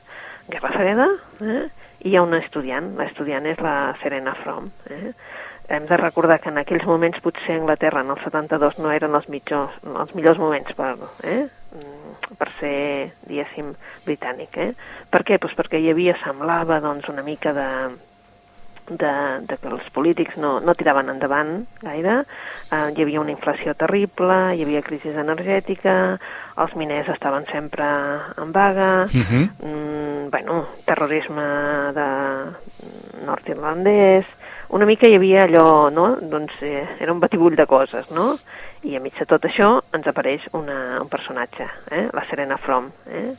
Guerra 0.47 0.71
Freda, 0.73 1.07
eh? 1.41 1.69
i 2.03 2.09
hi 2.09 2.15
ha 2.17 2.23
una 2.25 2.39
estudiant, 2.43 2.95
l'estudiant 2.97 3.45
és 3.45 3.59
la 3.59 3.95
Serena 4.01 4.33
From. 4.33 4.71
Eh? 4.89 5.13
Hem 5.67 5.85
de 5.85 5.97
recordar 5.97 6.39
que 6.39 6.49
en 6.49 6.57
aquells 6.57 6.85
moments 6.85 7.21
potser 7.23 7.55
a 7.55 7.59
Anglaterra 7.61 8.01
en 8.01 8.09
el 8.09 8.19
72 8.23 8.79
no 8.79 8.91
eren 8.91 9.15
els, 9.15 9.29
mitjors, 9.29 9.77
els 9.83 10.15
millors 10.15 10.41
moments 10.41 10.73
per, 10.75 10.95
eh? 11.23 11.45
Mm, 11.75 12.35
per 12.39 12.49
ser, 12.59 13.13
diguéssim, 13.27 13.71
britànic. 14.07 14.57
Eh? 14.57 14.73
Per 15.09 15.23
què? 15.23 15.39
Pues 15.39 15.55
perquè 15.55 15.79
hi 15.79 15.91
havia, 15.93 16.17
semblava, 16.23 16.81
doncs, 16.83 17.07
una 17.13 17.23
mica 17.23 17.53
de, 17.55 17.69
de, 18.89 19.13
de 19.47 19.57
que 19.57 19.69
els 19.69 19.89
polítics 19.95 20.37
no, 20.37 20.59
no 20.59 20.75
tiraven 20.75 21.09
endavant 21.13 21.65
gaire, 21.81 22.21
eh, 22.71 22.89
hi 22.95 23.05
havia 23.05 23.21
una 23.21 23.33
inflació 23.33 23.73
terrible, 23.79 24.55
hi 24.55 24.63
havia 24.65 24.83
crisi 24.85 25.09
energètica, 25.09 26.17
els 26.57 26.75
miners 26.77 27.09
estaven 27.09 27.45
sempre 27.51 27.85
en 28.37 28.51
vaga, 28.51 29.05
Mm 29.13 29.23
-hmm. 29.23 29.49
mm, 29.65 30.29
bueno, 30.29 30.65
terrorisme 30.85 31.43
de 31.93 32.07
nord-irlandès, 33.25 34.25
una 34.73 34.85
mica 34.85 35.07
hi 35.07 35.15
havia 35.15 35.43
allò, 35.43 35.91
no? 35.93 36.17
Doncs 36.19 36.61
eh, 36.61 36.87
era 36.99 37.13
un 37.13 37.19
batibull 37.19 37.55
de 37.55 37.65
coses, 37.69 38.09
no? 38.09 38.39
I 38.81 38.95
a 38.95 38.99
mig 38.99 39.13
de 39.19 39.25
tot 39.29 39.43
això 39.45 39.67
ens 39.93 40.07
apareix 40.09 40.47
una, 40.57 40.99
un 41.01 41.09
personatge, 41.11 41.67
eh? 41.91 42.07
la 42.11 42.25
Serena 42.29 42.57
From. 42.57 42.89
Eh? 43.05 43.35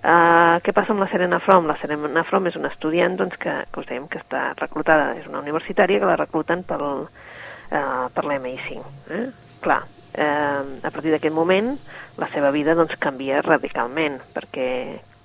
Uh, 0.00 0.56
què 0.64 0.72
passa 0.72 0.94
amb 0.94 1.04
la 1.04 1.10
Serena 1.12 1.38
From? 1.44 1.68
La 1.68 1.76
Serena 1.76 2.24
From 2.24 2.48
és 2.48 2.56
una 2.56 2.70
estudiant 2.72 3.18
doncs, 3.20 3.36
que, 3.40 3.52
que 3.68 3.82
us 3.82 3.88
dèiem 3.88 4.08
que 4.08 4.22
està 4.22 4.50
reclutada, 4.56 5.12
és 5.20 5.28
una 5.28 5.42
universitària 5.44 6.00
que 6.00 6.08
la 6.08 6.16
recluten 6.16 6.64
pel, 6.64 6.86
uh, 7.04 8.04
per 8.14 8.24
l'MI5. 8.24 8.94
Eh? 9.12 9.24
Clar, 9.60 9.82
eh, 10.14 10.62
a 10.82 10.90
partir 10.90 11.12
d'aquest 11.12 11.34
moment 11.34 11.74
la 12.20 12.28
seva 12.34 12.50
vida 12.50 12.74
doncs, 12.78 12.96
canvia 13.00 13.42
radicalment, 13.44 14.18
perquè, 14.34 14.70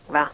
clar, 0.09 0.27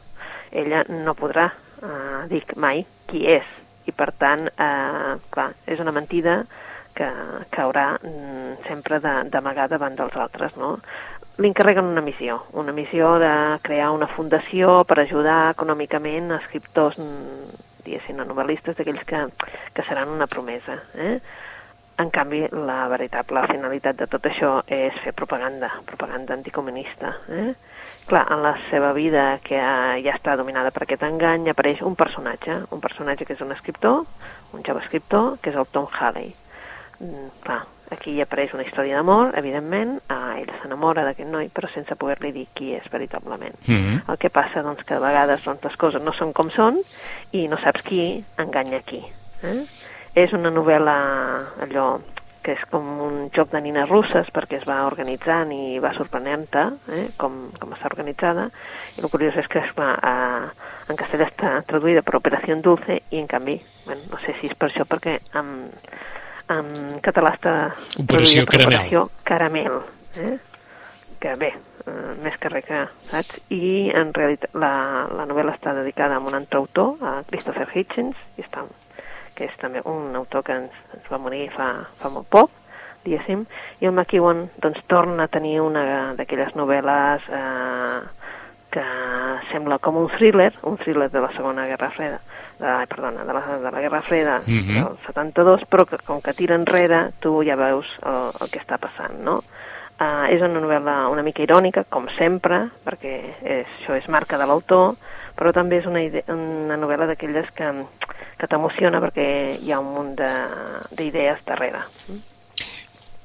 ella 0.52 0.84
no 0.90 1.16
podrà 1.16 1.48
eh, 1.82 2.28
dir 2.32 2.44
mai 2.60 2.84
qui 3.08 3.24
és, 3.30 3.48
i 3.88 3.94
per 3.96 4.12
tant, 4.20 4.48
eh, 4.52 5.14
clar, 5.34 5.52
és 5.66 5.80
una 5.80 5.94
mentida 5.96 6.42
que, 6.98 7.08
que 7.50 7.62
haurà 7.64 7.94
mm, 8.02 8.58
sempre 8.68 9.00
d'amagar 9.00 9.70
davant 9.72 9.96
dels 9.98 10.18
altres, 10.20 10.58
no? 10.60 10.76
Li 11.38 11.48
encarreguen 11.48 11.88
una 11.88 12.04
missió, 12.04 12.42
una 12.60 12.74
missió 12.76 13.14
de 13.22 13.32
crear 13.64 13.92
una 13.96 14.10
fundació 14.12 14.82
per 14.86 15.00
ajudar 15.00 15.54
econòmicament 15.54 16.34
escriptors, 16.38 17.00
diguéssim, 17.86 18.20
novel·listes, 18.20 18.76
d'aquells 18.78 19.08
que, 19.08 19.24
que 19.74 19.86
seran 19.88 20.12
una 20.12 20.28
promesa. 20.28 20.76
Eh? 20.96 21.16
En 22.02 22.10
canvi, 22.10 22.44
la 22.52 22.84
veritable 22.92 23.46
finalitat 23.50 23.98
de 24.02 24.10
tot 24.12 24.26
això 24.28 24.58
és 24.68 24.98
fer 25.06 25.16
propaganda, 25.18 25.72
propaganda 25.88 26.36
anticomunista. 26.36 27.16
Eh? 27.30 27.52
clar, 28.06 28.28
en 28.32 28.44
la 28.44 28.58
seva 28.70 28.92
vida 28.94 29.40
que 29.44 29.56
ja 29.56 30.16
està 30.16 30.36
dominada 30.36 30.72
per 30.76 30.84
aquest 30.84 31.04
engany 31.08 31.48
apareix 31.52 31.82
un 31.88 31.96
personatge, 31.96 32.58
un 32.76 32.82
personatge 32.84 33.28
que 33.28 33.38
és 33.38 33.44
un 33.46 33.54
escriptor, 33.56 34.04
un 34.52 34.66
jove 34.68 34.84
escriptor, 34.84 35.38
que 35.42 35.54
és 35.54 35.60
el 35.60 35.70
Tom 35.72 35.88
Halley. 35.88 36.34
Mm, 37.00 37.30
clar, 37.46 37.62
aquí 37.92 38.16
hi 38.16 38.22
apareix 38.24 38.54
una 38.56 38.64
història 38.66 38.98
d'amor, 38.98 39.34
evidentment, 39.40 39.98
ah, 40.10 40.38
ell 40.40 40.52
s'enamora 40.62 41.04
d'aquest 41.06 41.30
noi, 41.30 41.50
però 41.54 41.70
sense 41.72 41.98
poder-li 42.00 42.32
dir 42.36 42.48
qui 42.56 42.74
és 42.76 42.88
veritablement. 42.92 43.56
Mm 43.68 43.76
-hmm. 43.76 44.12
El 44.12 44.18
que 44.18 44.30
passa, 44.30 44.64
doncs, 44.64 44.84
que 44.84 44.96
a 44.96 45.00
vegades 45.00 45.44
doncs, 45.44 45.64
les 45.64 45.76
coses 45.76 46.02
no 46.02 46.14
són 46.14 46.34
com 46.34 46.50
són 46.50 46.82
i 47.32 47.48
no 47.48 47.58
saps 47.58 47.82
qui 47.82 48.24
enganya 48.38 48.80
qui. 48.82 49.04
Eh? 49.44 49.66
És 50.16 50.34
una 50.34 50.50
novel·la 50.50 50.98
allò 51.62 52.00
que 52.42 52.54
és 52.54 52.64
com 52.72 52.88
un 53.06 53.30
joc 53.36 53.52
de 53.52 53.62
nines 53.62 53.88
russes 53.90 54.32
perquè 54.34 54.58
es 54.58 54.66
va 54.66 54.86
organitzant 54.88 55.52
i 55.52 55.80
va 55.80 55.94
sorprenent-te 55.94 56.64
eh, 56.96 57.10
com, 57.18 57.52
com 57.60 57.74
està 57.74 57.86
organitzada 57.92 58.50
i 58.98 59.02
el 59.02 59.10
curiós 59.10 59.38
és 59.38 59.48
que 59.48 59.60
es 59.60 59.72
va, 59.78 59.94
a, 60.02 60.14
en 60.90 60.96
castellà 60.96 61.28
està 61.30 61.62
traduïda 61.70 62.02
per 62.02 62.16
Operació 62.16 62.56
Dulce 62.62 63.02
i 63.12 63.20
en 63.20 63.28
canvi, 63.28 63.62
bueno, 63.86 64.02
no 64.10 64.18
sé 64.26 64.34
si 64.40 64.48
és 64.48 64.58
per 64.58 64.70
això 64.70 64.88
perquè 64.90 65.20
en, 65.38 65.70
en 66.60 67.00
català 67.04 67.36
està 67.38 67.56
Operació 68.02 68.46
Caramel. 68.50 68.78
Operació 68.78 69.04
Caramel 69.28 69.78
eh? 70.20 70.38
que 71.22 71.36
bé, 71.38 71.52
eh, 71.86 72.14
més 72.24 72.38
que 72.42 72.50
res 72.50 72.66
que, 72.66 72.80
saps? 73.12 73.42
I 73.54 73.92
en 73.96 74.14
realitat 74.18 74.56
la, 74.58 74.72
la 75.14 75.28
novel·la 75.30 75.54
està 75.58 75.76
dedicada 75.78 76.18
a 76.18 76.24
un 76.26 76.38
altre 76.38 76.60
autor, 76.60 76.96
a 77.06 77.20
Christopher 77.30 77.68
Hitchens, 77.70 78.18
i 78.38 78.46
està, 78.46 78.66
que 79.38 79.46
és 79.46 79.54
també 79.62 79.84
un 79.86 80.16
autor 80.18 80.44
que 80.48 80.58
ens, 80.64 80.82
ens 80.98 81.12
va 81.12 81.22
morir 81.22 81.46
fa, 81.54 81.70
fa 82.02 82.10
molt 82.10 82.28
poc, 82.34 82.58
diguéssim, 83.06 83.46
i 83.82 83.90
el 83.90 83.94
McEwan 83.94 84.48
doncs, 84.62 84.82
torna 84.90 85.26
a 85.26 85.32
tenir 85.34 85.60
una 85.62 85.86
d'aquelles 86.18 86.58
novel·les 86.58 87.30
eh, 87.30 88.02
que 88.72 88.82
sembla 89.52 89.78
com 89.80 89.98
un 89.98 90.08
thriller, 90.18 90.54
un 90.64 90.78
thriller 90.78 91.10
de 91.12 91.20
la 91.20 91.32
Segona 91.36 91.66
Guerra 91.68 91.90
Freda, 91.92 92.20
de, 92.60 92.88
perdona, 92.88 93.26
de 93.26 93.34
la, 93.34 93.42
de 93.60 93.72
la 93.72 93.82
Guerra 93.82 94.02
Freda 94.02 94.40
Mhm. 94.48 94.74
del 94.86 94.98
72, 95.06 95.66
però 95.70 95.86
que 95.86 95.98
com 96.06 96.22
que 96.22 96.34
tira 96.34 96.56
enrere 96.56 97.12
tu 97.20 97.44
ja 97.44 97.56
veus 97.56 97.86
el, 98.06 98.32
el 98.42 98.50
que 98.50 98.60
està 98.64 98.78
passant, 98.80 99.20
no? 99.24 99.42
Uh, 100.02 100.26
és 100.34 100.42
una 100.42 100.58
novel·la 100.60 101.10
una 101.12 101.22
mica 101.22 101.44
irònica, 101.44 101.84
com 101.84 102.08
sempre, 102.18 102.70
perquè 102.84 103.12
és, 103.44 103.68
això 103.84 103.94
és 104.00 104.08
marca 104.10 104.36
de 104.40 104.48
l'autor, 104.48 104.96
però 105.38 105.52
també 105.54 105.78
és 105.78 105.86
una, 105.86 106.02
ide 106.02 106.24
una 106.28 106.76
novel·la 106.78 107.06
d'aquelles 107.12 107.52
que, 107.54 107.68
que 108.40 108.48
t'emociona 108.48 109.00
perquè 109.04 109.60
hi 109.62 109.72
ha 109.72 109.80
un 109.80 109.94
munt 109.94 110.16
de- 110.16 110.96
d'idees 110.98 111.44
darrere. 111.46 111.84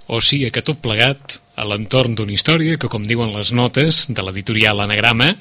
O 0.06 0.20
sigui 0.22 0.52
que 0.54 0.62
tot 0.62 0.78
plegat 0.82 1.40
a 1.58 1.64
l'entorn 1.66 2.14
d'una 2.14 2.34
història 2.36 2.76
que, 2.78 2.88
com 2.92 3.06
diuen 3.08 3.32
les 3.34 3.52
notes 3.56 4.06
de 4.12 4.22
l'editorial 4.22 4.80
Anagrama, 4.84 5.32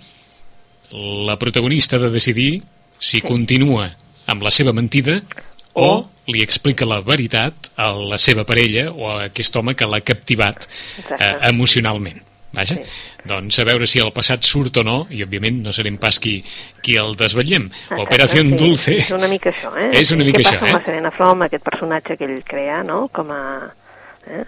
la 0.91 1.37
protagonista 1.37 1.97
ha 1.97 2.05
de 2.05 2.09
decidir 2.13 2.63
si 2.99 3.21
continua 3.21 3.91
amb 4.27 4.41
la 4.45 4.51
seva 4.53 4.73
mentida 4.73 5.19
o 5.73 6.07
li 6.31 6.41
explica 6.41 6.87
la 6.87 7.01
veritat 7.05 7.69
a 7.77 7.91
la 7.93 8.17
seva 8.17 8.45
parella 8.47 8.87
o 8.91 9.09
a 9.11 9.25
aquest 9.27 9.55
home 9.59 9.75
que 9.77 9.85
l'ha 9.85 10.01
captivat 10.01 10.65
eh, 11.19 11.35
emocionalment. 11.51 12.23
Vaja, 12.55 12.77
Sí. 12.79 13.27
doncs 13.27 13.59
a 13.59 13.65
veure 13.67 13.85
si 13.85 13.99
el 13.99 14.13
passat 14.15 14.45
surt 14.47 14.77
o 14.79 14.83
no, 14.87 15.07
i 15.11 15.19
òbviament 15.25 15.57
no 15.61 15.73
serem 15.75 15.97
pas 15.99 16.17
qui, 16.23 16.37
qui 16.81 16.95
el 16.95 17.17
desvetllem. 17.19 17.65
Exacte, 17.67 18.01
Operació 18.01 18.41
sí, 18.45 18.53
Dulce 18.55 18.93
És 19.01 19.11
una 19.11 19.27
mica 19.27 19.51
això, 19.51 19.73
eh? 19.75 19.89
És 19.99 20.11
una 20.15 20.23
mica 20.23 20.39
Què 20.39 20.45
això, 20.47 20.59
passa 20.61 20.71
amb 20.71 20.71
eh? 20.71 20.79
la 20.79 20.85
Serena 20.85 21.11
From, 21.11 21.43
aquest 21.43 21.65
personatge 21.67 22.15
que 22.15 22.29
ell 22.29 22.43
crea, 22.47 22.81
no?, 22.87 23.09
com 23.11 23.33
a... 23.35 23.41
Eh? 24.25 24.45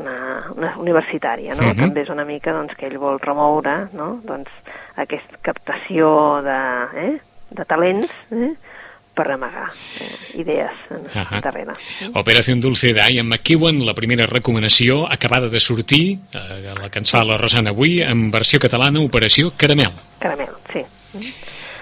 Una, 0.00 0.14
una 0.56 0.70
universitària, 0.80 1.52
no? 1.54 1.66
Mhm. 1.68 1.76
També 1.76 2.02
és 2.06 2.08
una 2.08 2.24
mica 2.24 2.52
doncs, 2.56 2.72
que 2.78 2.86
ell 2.88 2.96
vol 2.96 3.18
remoure 3.20 3.88
no? 3.92 4.22
doncs, 4.24 4.48
aquesta 4.96 5.36
captació 5.44 6.40
de, 6.40 6.60
eh? 6.96 7.12
de 7.50 7.66
talents 7.68 8.08
eh? 8.32 8.54
per 9.12 9.26
amagar 9.34 9.68
eh? 10.00 10.40
idees 10.40 10.72
en, 10.90 11.04
Ahà. 11.12 11.42
darrere. 11.44 11.76
Operació 12.16 12.56
Dulce 12.56 12.94
d'Ian 12.96 13.28
McEwan, 13.28 13.82
la 13.84 13.92
primera 13.92 14.26
recomanació 14.26 15.02
acabada 15.12 15.52
de 15.52 15.60
sortir, 15.60 16.18
eh, 16.32 16.72
la 16.72 16.88
que 16.88 17.02
ens 17.04 17.12
fa 17.12 17.24
la 17.28 17.36
Rosana 17.36 17.76
avui, 17.76 18.00
en 18.02 18.30
versió 18.32 18.60
catalana, 18.60 19.04
Operació 19.04 19.52
Caramel. 19.56 19.92
Caramel, 20.18 20.56
sí. 20.72 20.86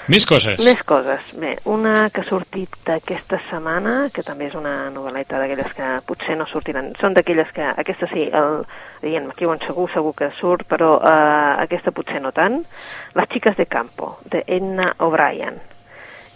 Més 0.09 0.26
coses. 0.26 0.59
Més 0.64 0.83
coses. 0.83 1.21
Bé, 1.38 1.57
una 1.71 2.09
que 2.11 2.23
ha 2.23 2.28
sortit 2.28 2.88
aquesta 2.90 3.38
setmana, 3.50 4.11
que 4.14 4.23
també 4.26 4.47
és 4.49 4.54
una 4.59 4.90
novel·leta 4.90 5.38
d'aquelles 5.38 5.73
que 5.76 5.90
potser 6.07 6.37
no 6.37 6.47
sortiran. 6.50 6.92
Són 7.00 7.14
d'aquelles 7.14 7.50
que, 7.54 7.62
aquesta 7.62 8.09
sí, 8.11 8.28
el, 8.33 8.64
dient, 9.02 9.28
McEwan 9.28 9.61
segur, 9.66 9.88
segur 9.92 10.14
que 10.19 10.30
surt, 10.40 10.66
però 10.66 10.97
eh, 10.99 11.62
aquesta 11.66 11.92
potser 11.92 12.21
no 12.25 12.33
tant. 12.33 12.62
Les 13.14 13.28
xiques 13.30 13.57
de 13.57 13.66
campo, 13.66 14.16
de 14.30 14.42
Edna 14.47 14.95
O'Brien. 14.99 15.61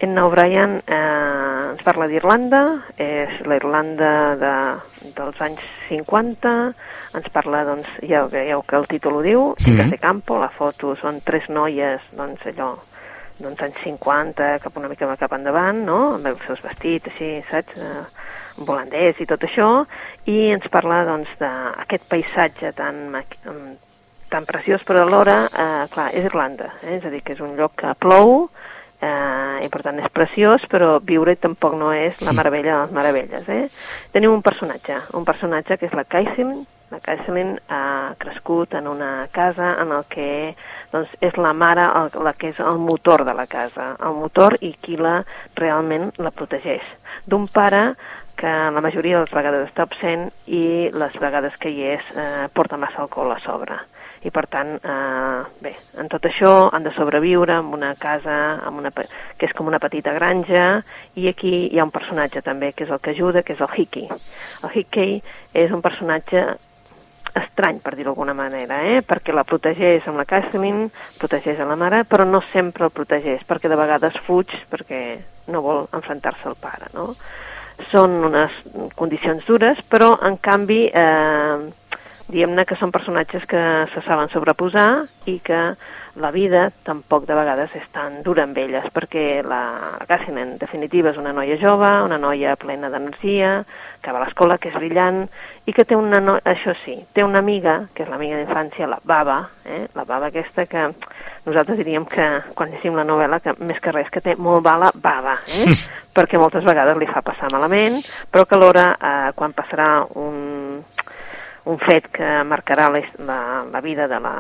Edna 0.04 0.26
O'Brien 0.26 0.80
eh, 0.86 1.70
ens 1.72 1.82
parla 1.86 2.06
d'Irlanda, 2.10 2.62
és 3.00 3.40
la 3.46 3.56
Irlanda 3.58 4.08
de, 4.38 4.54
dels 5.16 5.40
anys 5.40 5.62
50, 5.88 6.54
ens 7.14 7.30
parla, 7.34 7.64
doncs, 7.66 7.88
ja 8.06 8.24
veieu 8.30 8.62
que 8.66 8.76
el 8.76 8.86
títol 8.90 9.18
ho 9.18 9.22
diu, 9.22 9.54
Xiques 9.58 9.86
Mhm. 9.86 9.90
de 9.90 9.98
campo, 9.98 10.38
la 10.38 10.50
foto 10.50 10.94
són 11.00 11.22
tres 11.24 11.48
noies, 11.48 12.02
doncs 12.12 12.42
allò, 12.46 12.74
doncs 13.38 13.62
anys 13.66 13.80
50, 13.82 14.58
cap 14.62 14.76
una 14.78 14.90
mica 14.90 15.08
cap 15.18 15.32
endavant, 15.36 15.84
no?, 15.86 16.00
amb 16.18 16.30
els 16.30 16.42
seus 16.46 16.62
vestits, 16.64 17.10
així, 17.12 17.30
saps?, 17.50 17.76
eh, 17.76 18.04
volandès 18.56 19.18
i 19.18 19.26
tot 19.26 19.42
això, 19.46 19.68
i 20.30 20.36
ens 20.54 20.66
parla, 20.70 21.02
doncs, 21.08 21.32
d'aquest 21.40 22.06
paisatge 22.10 22.70
tan, 22.78 23.16
tan 24.30 24.46
preciós, 24.46 24.84
però 24.86 25.02
alhora, 25.02 25.44
eh, 25.50 25.86
clar, 25.90 26.10
és 26.14 26.28
Irlanda, 26.30 26.70
eh? 26.82 26.98
és 26.98 27.04
a 27.04 27.10
dir, 27.10 27.22
que 27.22 27.34
és 27.34 27.42
un 27.42 27.56
lloc 27.58 27.74
que 27.82 27.94
plou, 27.98 28.48
eh, 29.00 29.64
i 29.66 29.68
per 29.70 29.82
tant 29.82 29.98
és 29.98 30.12
preciós, 30.14 30.64
però 30.70 30.98
viure 31.02 31.34
tampoc 31.36 31.74
no 31.78 31.92
és 31.92 32.22
la 32.22 32.34
meravella 32.36 32.76
de 32.76 32.80
les 32.84 32.94
meravelles. 32.98 33.48
Eh? 33.48 33.66
Tenim 34.14 34.32
un 34.32 34.42
personatge, 34.42 35.00
un 35.18 35.26
personatge 35.26 35.78
que 35.78 35.90
és 35.90 35.98
la 35.98 36.06
Kaiselin, 36.06 36.64
la 36.94 37.00
Kaiselin 37.02 37.56
ha 37.68 38.14
crescut 38.18 38.74
en 38.74 38.86
una 38.86 39.26
casa 39.32 39.74
en 39.82 39.92
el 39.92 40.04
que 40.06 40.26
doncs, 40.92 41.10
és 41.26 41.34
la 41.42 41.50
mare 41.52 41.86
el, 42.00 42.12
la 42.22 42.32
que 42.38 42.52
és 42.52 42.60
el 42.62 42.78
motor 42.78 43.24
de 43.26 43.34
la 43.34 43.48
casa, 43.50 43.94
el 43.98 44.14
motor 44.14 44.54
i 44.62 44.70
qui 44.80 44.94
la 45.00 45.16
realment 45.58 46.12
la 46.22 46.30
protegeix. 46.30 46.84
D'un 47.26 47.48
pare 47.50 47.82
que 48.38 48.52
la 48.76 48.84
majoria 48.84 49.18
de 49.18 49.24
les 49.26 49.34
vegades 49.34 49.66
està 49.66 49.88
absent 49.88 50.28
i 50.46 50.62
les 50.94 51.18
vegades 51.22 51.58
que 51.58 51.74
hi 51.74 51.90
és 51.96 52.14
eh, 52.14 52.46
porta 52.54 52.78
massa 52.78 53.02
alcohol 53.02 53.34
a 53.34 53.40
sobre 53.42 53.80
i 54.24 54.30
per 54.32 54.46
tant, 54.48 54.70
eh, 54.80 55.40
bé, 55.60 55.74
en 56.00 56.08
tot 56.08 56.24
això 56.24 56.70
han 56.72 56.84
de 56.86 56.92
sobreviure 56.96 57.58
en 57.60 57.72
una 57.76 57.92
casa 58.00 58.36
amb 58.64 58.80
una, 58.80 58.90
que 58.90 59.48
és 59.48 59.52
com 59.56 59.68
una 59.68 59.80
petita 59.82 60.14
granja 60.16 60.80
i 61.20 61.28
aquí 61.28 61.52
hi 61.66 61.78
ha 61.78 61.84
un 61.84 61.92
personatge 61.92 62.40
també 62.46 62.72
que 62.72 62.86
és 62.86 62.92
el 62.94 63.02
que 63.04 63.12
ajuda, 63.12 63.42
que 63.42 63.52
és 63.52 63.60
el 63.60 63.74
Hickey. 63.76 64.08
El 64.64 64.72
Hickey 64.72 65.18
és 65.52 65.74
un 65.76 65.84
personatge 65.84 66.46
estrany, 67.34 67.80
per 67.82 67.94
dir-ho 67.94 68.12
d'alguna 68.12 68.34
manera, 68.36 68.80
eh? 68.86 69.02
perquè 69.06 69.34
la 69.34 69.44
protegeix 69.46 70.06
amb 70.08 70.20
la 70.20 70.26
Kathleen, 70.28 70.86
protegeix 71.18 71.60
a 71.60 71.68
la 71.68 71.76
mare, 71.78 72.04
però 72.08 72.26
no 72.28 72.42
sempre 72.52 72.86
el 72.86 72.94
protegeix, 72.94 73.42
perquè 73.48 73.70
de 73.70 73.78
vegades 73.78 74.18
fuig 74.26 74.52
perquè 74.70 75.00
no 75.52 75.62
vol 75.64 75.84
enfrontar-se 75.92 76.48
al 76.48 76.58
pare, 76.60 76.90
no? 76.94 77.12
Són 77.90 78.20
unes 78.30 78.54
condicions 78.94 79.42
dures, 79.48 79.80
però 79.90 80.12
en 80.22 80.38
canvi 80.38 80.84
eh, 80.94 81.56
diguem-ne 82.30 82.64
que 82.64 82.78
són 82.78 82.94
personatges 82.94 83.44
que 83.50 83.62
se 83.92 84.04
saben 84.06 84.30
sobreposar 84.32 85.04
i 85.26 85.40
que 85.44 85.60
la 86.16 86.30
vida 86.30 86.68
tampoc 86.86 87.26
de 87.26 87.34
vegades 87.34 87.72
és 87.74 87.86
tan 87.94 88.20
dura 88.22 88.44
amb 88.46 88.58
elles, 88.58 88.86
perquè 88.94 89.42
la, 89.42 89.62
la 89.98 90.06
Cassin 90.06 90.38
en 90.38 90.54
definitiva 90.60 91.10
és 91.10 91.18
una 91.18 91.32
noia 91.34 91.56
jove, 91.58 91.90
una 92.06 92.18
noia 92.22 92.54
plena 92.60 92.90
d'energia, 92.92 93.64
que 94.04 94.12
va 94.12 94.20
a 94.20 94.24
l'escola, 94.26 94.58
que 94.60 94.68
és 94.70 94.76
brillant, 94.76 95.24
i 95.66 95.72
que 95.74 95.86
té 95.88 95.96
una, 95.96 96.20
no... 96.22 96.36
això 96.44 96.74
sí, 96.84 96.94
té 97.16 97.24
una 97.24 97.40
amiga, 97.42 97.80
que 97.94 98.04
és 98.04 98.12
l'amiga 98.12 98.38
d'infància, 98.38 98.86
la 98.90 99.00
Baba, 99.02 99.38
eh? 99.64 99.86
la 99.96 100.04
Baba 100.04 100.28
aquesta 100.30 100.66
que 100.70 100.86
nosaltres 101.48 101.80
diríem 101.80 102.06
que, 102.08 102.28
quan 102.54 102.70
llegim 102.70 102.94
la 102.94 103.06
novel·la, 103.08 103.40
que 103.42 103.56
més 103.64 103.80
que 103.82 103.96
res 103.96 104.12
que 104.12 104.22
té 104.24 104.36
molt 104.36 104.62
bala 104.64 104.92
baba, 104.94 105.38
eh? 105.48 105.74
perquè 106.16 106.38
moltes 106.38 106.64
vegades 106.64 107.00
li 107.00 107.10
fa 107.10 107.24
passar 107.26 107.50
malament, 107.52 107.98
però 108.30 108.46
que 108.46 108.58
alhora, 108.58 108.86
eh, 108.94 109.34
quan 109.34 109.56
passarà 109.56 109.90
un, 110.20 110.78
un 111.64 111.82
fet 111.82 112.08
que 112.14 112.30
marcarà 112.46 112.90
la, 112.92 113.02
la, 113.26 113.40
la 113.72 113.82
vida 113.84 114.06
de 114.08 114.20
la, 114.22 114.34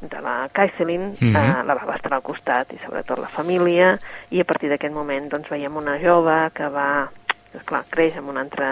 de 0.00 0.20
la 0.20 0.48
Kaiselin, 0.52 1.14
Mhm. 1.20 1.36
eh, 1.36 1.62
la 1.64 1.74
va 1.74 1.96
estar 1.96 2.14
al 2.14 2.22
costat 2.22 2.72
i 2.72 2.78
sobretot 2.84 3.18
la 3.18 3.28
família 3.28 3.98
i 4.30 4.40
a 4.40 4.44
partir 4.44 4.70
d'aquest 4.70 4.94
moment 4.94 5.28
doncs 5.28 5.48
veiem 5.50 5.76
una 5.76 5.98
jove 5.98 6.50
que 6.54 6.68
va 6.68 7.08
clar, 7.66 7.84
creix 7.90 8.16
en 8.16 8.28
un 8.30 8.38
altre 8.38 8.66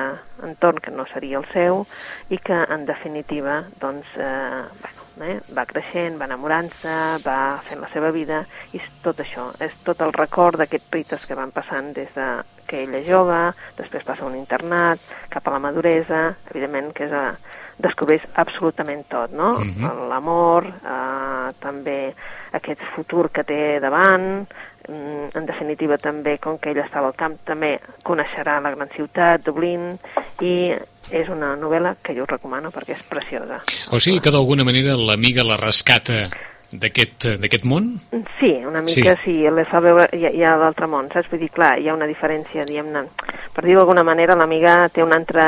entorn 0.45 0.79
que 0.79 0.91
no 0.91 1.05
seria 1.13 1.39
el 1.39 1.47
seu 1.53 1.87
i 2.31 2.39
que 2.39 2.55
en 2.55 2.87
definitiva 2.87 3.65
doncs, 3.81 4.07
eh, 4.17 4.63
bueno, 4.81 5.33
eh? 5.33 5.41
va 5.57 5.67
creixent, 5.67 6.21
va 6.21 6.27
enamorant-se, 6.27 6.95
va 7.27 7.59
fent 7.69 7.81
la 7.81 7.89
seva 7.93 8.13
vida, 8.15 8.45
i 8.73 8.81
tot 9.03 9.19
això, 9.19 9.51
és 9.61 9.73
tot 9.83 10.01
el 10.01 10.13
record 10.13 10.59
d'aquests 10.61 10.93
rites 10.93 11.27
que 11.27 11.35
van 11.35 11.51
passant 11.51 11.93
des 11.93 12.13
de 12.15 12.29
que 12.69 12.85
ell 12.85 12.95
és 12.95 13.07
jove, 13.09 13.53
després 13.77 14.05
passa 14.05 14.23
a 14.23 14.27
un 14.29 14.37
internat, 14.37 15.01
cap 15.29 15.47
a 15.49 15.51
la 15.51 15.59
maduresa, 15.59 16.37
evidentment 16.51 16.93
que 16.95 17.05
és 17.09 17.13
a, 17.13 17.33
descobreix 17.79 18.23
absolutament 18.35 19.07
tot, 19.09 19.31
no? 19.33 19.53
Uh 19.53 19.65
Mhm. 19.65 19.85
-huh. 19.85 20.09
L'amor, 20.09 20.65
eh, 20.67 21.53
també 21.61 22.15
aquest 22.53 22.81
futur 22.95 23.31
que 23.31 23.45
té 23.45 23.79
davant, 23.81 24.47
mm, 24.89 25.37
en 25.37 25.47
definitiva 25.47 25.97
també, 25.99 26.39
com 26.39 26.59
que 26.59 26.71
ell 26.71 26.79
estava 26.79 27.07
al 27.09 27.15
camp, 27.15 27.37
també 27.45 27.81
coneixerà 28.05 28.61
la 28.61 28.71
gran 28.75 28.89
ciutat, 28.89 29.45
Dublín, 29.45 29.99
i 30.41 30.73
és 31.11 31.29
una 31.29 31.57
novel·la 31.57 31.97
que 32.03 32.15
jo 32.15 32.23
us 32.25 32.29
recomano 32.29 32.71
perquè 32.71 32.91
és 32.93 33.03
preciosa. 33.09 33.63
O 33.93 33.99
sigui 33.99 34.21
que 34.21 34.31
d'alguna 34.31 34.65
manera 34.65 34.95
l'amiga 34.97 35.43
la 35.45 35.57
rescata 35.57 36.29
d'aquest 36.71 37.65
món? 37.65 38.01
Sí, 38.39 38.51
una 38.67 38.83
mica 38.83 39.17
sí, 39.17 39.23
sí 39.25 39.51
le 39.51 39.65
fa 39.65 39.81
veure, 39.81 40.09
hi 40.13 40.43
ha 40.45 40.57
l'altre 40.57 40.87
món, 40.87 41.09
saps? 41.13 41.31
Vull 41.31 41.41
dir, 41.41 41.51
clar, 41.51 41.79
hi 41.79 41.89
ha 41.89 41.95
una 41.95 42.07
diferència, 42.07 42.65
diguem-ne, 42.65 43.07
per 43.55 43.65
dir-ho 43.65 43.79
d'alguna 43.81 44.03
manera, 44.03 44.37
l'amiga 44.37 44.89
té 44.91 45.03
un 45.03 45.13
altre 45.13 45.43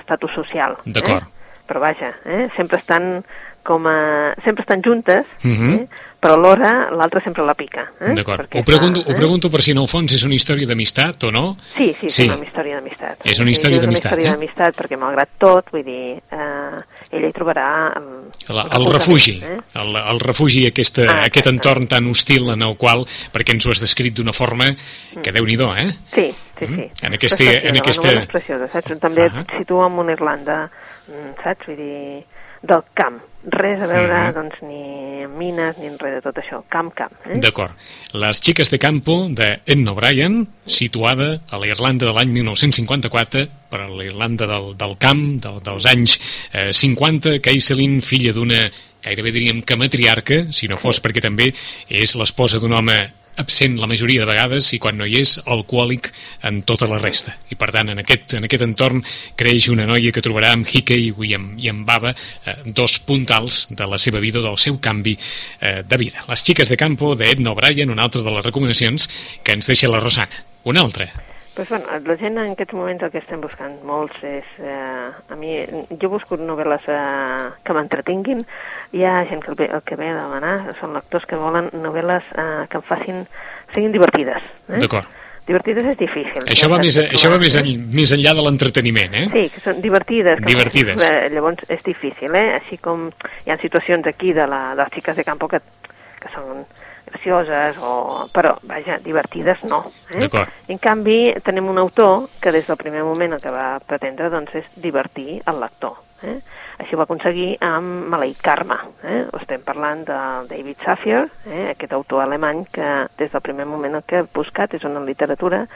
estatus 0.00 0.32
social. 0.34 0.76
D'acord. 0.84 1.22
Eh? 1.22 1.35
Però 1.66 1.80
vaja, 1.80 2.14
eh? 2.24 2.48
sempre 2.56 2.78
estan 2.78 3.24
com 3.66 3.86
a... 3.90 4.34
sempre 4.44 4.62
estan 4.62 4.80
juntes, 4.82 5.26
Mhm. 5.42 5.70
eh? 5.74 5.88
però 6.20 6.34
alhora 6.34 6.88
l'altra 6.90 7.20
sempre 7.20 7.44
la 7.44 7.54
pica. 7.54 7.90
Eh? 8.00 8.14
D'acord. 8.14 8.48
Ho, 8.54 8.62
pregunto, 8.62 9.02
fa, 9.02 9.10
ho 9.10 9.14
pregunto 9.14 9.50
per 9.50 9.60
si 9.62 9.72
en 9.72 9.78
el 9.78 9.86
fons 9.88 10.12
és 10.14 10.22
una 10.24 10.34
història 10.34 10.66
d'amistat 10.66 11.24
o 11.24 11.30
no. 11.32 11.56
Sí, 11.76 11.94
sí, 12.00 12.08
Sí. 12.08 12.22
és 12.22 12.28
una 12.36 12.44
història 12.46 12.76
d'amistat. 12.76 13.20
És 13.26 13.38
una 13.40 13.50
història 13.50 13.80
d'amistat, 13.80 14.12
És 14.12 14.18
una 14.18 14.22
història 14.22 14.28
eh? 14.28 14.32
d'amistat, 14.34 14.76
perquè 14.76 14.96
malgrat 14.98 15.28
tot, 15.38 15.70
vull 15.72 15.84
dir, 15.84 16.22
eh, 16.30 16.80
ella 17.10 17.28
hi 17.28 17.32
trobarà 17.32 17.92
el, 17.96 18.08
El, 18.48 18.58
el 18.78 18.92
refugi, 18.92 19.42
el, 19.74 19.96
el 19.96 20.20
refugi, 20.20 20.66
aquesta, 20.66 21.02
Ah, 21.10 21.24
aquest 21.26 21.46
entorn 21.50 21.86
tan 21.88 22.06
hostil 22.06 22.48
en 22.50 22.62
el 22.62 22.76
qual, 22.76 23.04
perquè 23.32 23.50
ens 23.52 23.66
ho 23.66 23.70
has 23.72 23.80
descrit 23.80 24.14
d'una 24.14 24.32
forma 24.32 24.70
que 25.22 25.32
déu 25.32 25.44
nhi 25.44 25.54
eh? 25.54 25.90
Sí, 26.14 26.34
sí, 26.58 26.66
Mm. 26.66 26.76
sí. 26.76 26.90
En 27.02 27.12
aquesta- 27.14 27.44
en 27.44 27.76
aquesta- 27.76 28.26
preciosa, 28.26 28.68
saps? 28.72 28.98
També 29.00 29.22
Ah. 29.26 29.40
et 29.42 29.50
situa 29.58 29.86
en 29.88 29.92
una 29.98 30.12
Irlanda, 30.12 30.66
mm, 30.66 30.85
saps? 31.42 31.66
Vull 31.66 31.76
dir, 31.76 32.24
del 32.66 32.82
camp. 32.94 33.20
Res 33.46 33.80
a 33.80 33.86
veure, 33.86 34.14
Mhm. 34.26 34.32
doncs, 34.34 34.62
ni 34.62 35.22
amb 35.22 35.36
mines, 35.38 35.76
ni 35.78 35.86
en 35.86 35.98
res 35.98 36.14
de 36.16 36.20
tot 36.22 36.36
això. 36.42 36.64
Camp, 36.68 36.92
camp. 36.94 37.12
Eh? 37.26 37.38
D'acord. 37.38 37.72
Les 38.12 38.40
xiques 38.40 38.70
de 38.70 38.78
campo 38.78 39.28
de 39.30 39.60
Edna 39.66 39.92
O'Brien, 39.92 40.48
situada 40.64 41.40
a 41.50 41.58
la 41.58 41.66
Irlanda 41.68 42.06
de 42.06 42.12
l'any 42.12 42.32
1954, 42.32 43.46
per 43.70 43.80
a 43.82 43.88
la 43.88 44.04
Irlanda 44.04 44.46
del, 44.46 44.76
del 44.76 44.96
camp, 44.98 45.40
del, 45.42 45.60
dels 45.62 45.86
anys 45.86 46.18
eh, 46.52 46.72
50, 46.72 47.38
Kaiselin, 47.40 48.00
filla 48.02 48.32
d'una, 48.32 48.70
gairebé 49.04 49.30
diríem 49.30 49.62
que 49.62 49.76
matriarca, 49.76 50.46
si 50.50 50.66
no 50.66 50.76
fos 50.76 50.98
perquè 51.02 51.22
també 51.22 51.52
és 51.88 52.16
l'esposa 52.16 52.58
d'un 52.58 52.72
home 52.72 52.96
absent 53.42 53.76
la 53.80 53.88
majoria 53.90 54.22
de 54.22 54.28
vegades 54.28 54.72
i 54.76 54.80
quan 54.82 54.98
no 54.98 55.06
hi 55.06 55.20
és 55.20 55.36
alcohòlic 55.44 56.10
en 56.48 56.62
tota 56.68 56.88
la 56.90 57.00
resta. 57.02 57.36
I 57.52 57.58
per 57.58 57.70
tant 57.74 57.92
en 57.92 58.02
aquest, 58.02 58.36
en 58.38 58.48
aquest 58.48 58.66
entorn 58.66 59.04
creix 59.38 59.68
una 59.72 59.86
noia 59.88 60.12
que 60.14 60.24
trobarà 60.24 60.54
amb 60.56 60.66
Hickey 60.68 61.12
i 61.12 61.34
amb, 61.36 61.54
i 61.60 61.70
amb 61.72 61.86
Baba 61.88 62.14
eh, 62.14 62.56
dos 62.66 62.98
puntals 63.06 63.66
de 63.70 63.86
la 63.86 64.00
seva 64.02 64.22
vida 64.22 64.40
o 64.40 64.46
del 64.46 64.58
seu 64.62 64.80
canvi 64.80 65.16
eh, 65.60 65.82
de 65.86 66.00
vida. 66.00 66.24
Les 66.30 66.44
xiques 66.44 66.72
de 66.72 66.80
campo 66.80 67.14
d'Edna 67.14 67.52
O'Brien 67.52 67.92
una 67.92 68.08
altra 68.08 68.22
de 68.22 68.34
les 68.34 68.44
recomanacions 68.44 69.08
que 69.42 69.56
ens 69.56 69.72
deixa 69.72 69.90
la 69.92 70.02
Rosana. 70.02 70.44
Una 70.66 70.82
altra 70.82 71.06
Pues, 71.56 71.70
bueno, 71.70 71.86
la 72.04 72.16
gent 72.20 72.36
en 72.36 72.50
aquests 72.52 72.74
moments 72.76 73.02
el 73.06 73.10
que 73.14 73.22
estem 73.22 73.40
buscant 73.40 73.78
molts 73.88 74.20
és... 74.28 74.48
Eh, 74.60 75.32
a 75.32 75.36
mi, 75.40 75.54
jo 75.96 76.10
busco 76.12 76.36
novel·les 76.36 76.84
eh, 76.92 77.46
que 77.64 77.72
m'entretinguin. 77.72 78.42
Hi 78.92 79.06
ha 79.08 79.22
gent 79.30 79.40
que 79.40 79.54
el, 79.54 79.62
el 79.64 79.80
que 79.88 79.96
ve 79.96 80.10
a 80.12 80.18
demanar, 80.18 80.74
són 80.82 80.92
lectors 80.92 81.24
que 81.24 81.40
volen 81.40 81.70
novel·les 81.72 82.28
eh, 82.36 82.66
que 82.68 82.76
em 82.76 82.84
facin... 82.84 83.24
siguin 83.72 83.96
divertides. 83.96 84.44
Eh? 84.68 84.82
d'acord 84.84 85.08
Divertides 85.46 85.88
és 85.92 85.96
difícil. 85.96 86.44
això 86.50 86.68
va, 86.68 86.78
més, 86.82 86.96
això 86.98 87.28
va 87.30 87.38
més, 87.38 87.54
eh? 87.54 87.62
en, 87.62 87.84
més 87.94 88.12
enllà 88.12 88.32
de 88.34 88.42
l'entreteniment 88.42 89.12
eh? 89.14 89.26
Sí, 89.30 89.44
que 89.54 89.62
són 89.62 89.80
divertides. 89.80 90.40
Que 90.42 90.50
Divertides. 90.50 91.04
Eh, 91.06 91.28
llavors 91.32 91.70
és 91.70 91.84
difícil, 91.86 92.34
eh? 92.34 92.48
Així 92.58 92.76
com 92.82 93.06
hi 93.46 93.54
ha 93.54 93.56
situacions 93.62 94.08
aquí 94.10 94.34
de, 94.36 94.44
la, 94.50 94.74
de 94.74 94.82
les 94.82 94.92
xiques 94.98 95.16
de 95.16 95.24
campo 95.24 95.48
que, 95.48 95.62
que 96.20 96.34
són 96.34 96.66
gracioses, 97.06 97.76
o... 97.80 98.26
però, 98.34 98.56
vaja, 98.62 98.98
divertides 99.02 99.62
no. 99.64 99.84
Eh? 100.14 100.28
En 100.68 100.78
canvi, 100.78 101.34
tenim 101.44 101.68
un 101.70 101.78
autor 101.78 102.28
que 102.40 102.52
des 102.52 102.66
del 102.66 102.76
primer 102.76 103.02
moment 103.04 103.32
el 103.36 103.40
que 103.40 103.50
va 103.54 103.78
pretendre 103.86 104.28
doncs, 104.30 104.54
és 104.54 104.64
divertir 104.76 105.40
el 105.46 105.60
lector. 105.60 105.96
Eh? 106.22 106.38
Així 106.78 106.94
ho 106.94 106.98
va 106.98 107.04
aconseguir 107.04 107.56
amb 107.64 108.06
Maleït 108.12 108.40
Karma. 108.42 108.78
Eh? 109.04 109.22
Estem 109.40 109.62
parlant 109.64 110.02
de 110.08 110.18
David 110.50 110.82
Safier, 110.84 111.26
eh? 111.46 111.70
aquest 111.74 111.92
autor 111.92 112.22
alemany 112.24 112.64
que 112.72 112.90
des 113.18 113.32
del 113.32 113.40
primer 113.44 113.66
moment 113.66 113.94
el 114.00 114.04
que 114.04 114.18
ha 114.22 114.26
buscat 114.34 114.74
és 114.74 114.84
una 114.84 115.00
literatura 115.04 115.66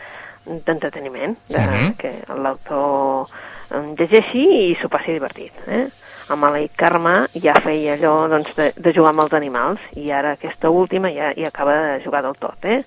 d'entreteniment, 0.46 1.36
de, 1.48 1.60
Mhm. 1.60 1.94
que 1.96 2.12
l'autor 2.34 3.28
em 3.76 3.94
llegeixi 3.94 4.44
i 4.70 4.74
s'ho 4.80 4.88
passi 4.88 5.12
divertit. 5.12 5.52
Eh? 5.68 5.88
Amb 6.30 6.44
Maleït 6.44 6.74
Karma 6.78 7.14
ja 7.34 7.56
feia 7.64 7.96
allò 7.96 8.14
doncs, 8.30 8.52
de, 8.54 8.70
de 8.76 8.94
jugar 8.94 9.10
amb 9.14 9.24
els 9.24 9.36
animals 9.36 9.86
i 9.98 10.12
ara 10.14 10.36
aquesta 10.36 10.70
última 10.70 11.10
ja, 11.10 11.32
ja 11.36 11.50
acaba 11.50 11.74
de 11.74 12.02
jugar 12.04 12.22
del 12.26 12.36
tot. 12.38 12.64
Eh? 12.64 12.82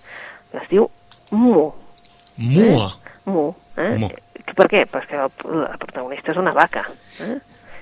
Es 0.55 0.69
diu 0.71 0.87
Mu. 1.31 1.71
Mua 2.37 2.91
Mu. 3.25 3.49
Eh? 3.77 3.95
Mu. 3.99 4.09
Per 4.53 4.67
què? 4.69 4.85
Perquè 4.89 5.17
el, 5.23 5.33
la 5.63 5.75
protagonista 5.81 6.31
és 6.33 6.39
una 6.39 6.53
vaca. 6.55 6.85
Eh? 7.23 7.35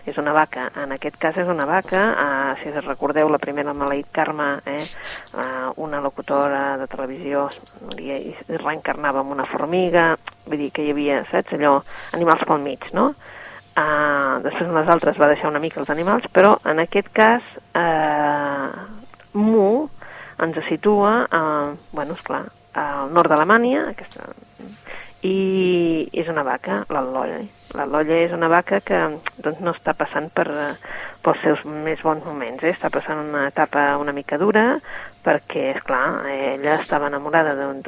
És 0.09 0.17
una 0.17 0.33
vaca. 0.33 0.67
En 0.81 0.93
aquest 0.95 1.17
cas 1.21 1.37
és 1.37 1.49
una 1.49 1.65
vaca. 1.69 2.01
Eh, 2.23 2.61
si 2.61 2.71
recordeu, 2.79 3.29
la 3.29 3.41
primera 3.41 3.73
Maleït 3.77 4.09
Carme, 4.13 4.49
eh? 4.65 4.81
eh, 4.81 5.67
una 5.83 6.01
locutora 6.01 6.77
de 6.81 6.87
televisió 6.89 7.47
i 7.99 8.33
reencarnava 8.55 9.21
amb 9.21 9.35
una 9.35 9.45
formiga. 9.49 10.15
Vull 10.47 10.65
dir 10.65 10.71
que 10.73 10.85
hi 10.85 10.95
havia, 10.95 11.21
saps, 11.29 11.53
allò, 11.57 11.77
animals 12.17 12.47
pel 12.49 12.65
mig, 12.65 12.89
no? 12.97 13.11
Uh, 13.71 14.41
després 14.43 14.67
en 14.67 14.75
les 14.75 14.89
altres 14.91 15.19
va 15.21 15.29
deixar 15.31 15.47
una 15.47 15.61
mica 15.63 15.79
els 15.79 15.91
animals, 15.93 16.25
però 16.35 16.57
en 16.67 16.81
aquest 16.83 17.07
cas 17.15 17.45
uh, 17.71 18.67
Mu 19.39 19.87
ens 20.43 20.57
situa, 20.67 21.13
uh, 21.31 21.77
bueno, 21.95 22.17
esclar, 22.19 22.43
al 22.75 23.13
nord 23.15 23.31
d'Alemanya, 23.31 23.85
aquesta, 23.93 24.27
i 25.23 26.09
és 26.17 26.27
una 26.31 26.43
vaca, 26.43 26.81
l'al·lolla. 26.89 27.41
L'al·lolla 27.77 28.17
és 28.25 28.33
una 28.33 28.49
vaca 28.51 28.79
que 28.81 28.99
doncs, 29.37 29.59
no 29.61 29.73
està 29.75 29.93
passant 29.97 30.29
per, 30.33 30.47
eh, 30.49 30.73
pels 31.21 31.41
seus 31.43 31.63
més 31.65 32.01
bons 32.01 32.25
moments, 32.25 32.63
eh? 32.63 32.73
està 32.73 32.89
passant 32.89 33.21
una 33.21 33.45
etapa 33.47 33.97
una 34.01 34.11
mica 34.11 34.39
dura 34.41 34.79
perquè, 35.23 35.67
és 35.75 35.83
clar, 35.85 36.25
ella 36.25 36.79
estava 36.79 37.07
enamorada 37.11 37.53
d'un- 37.53 37.81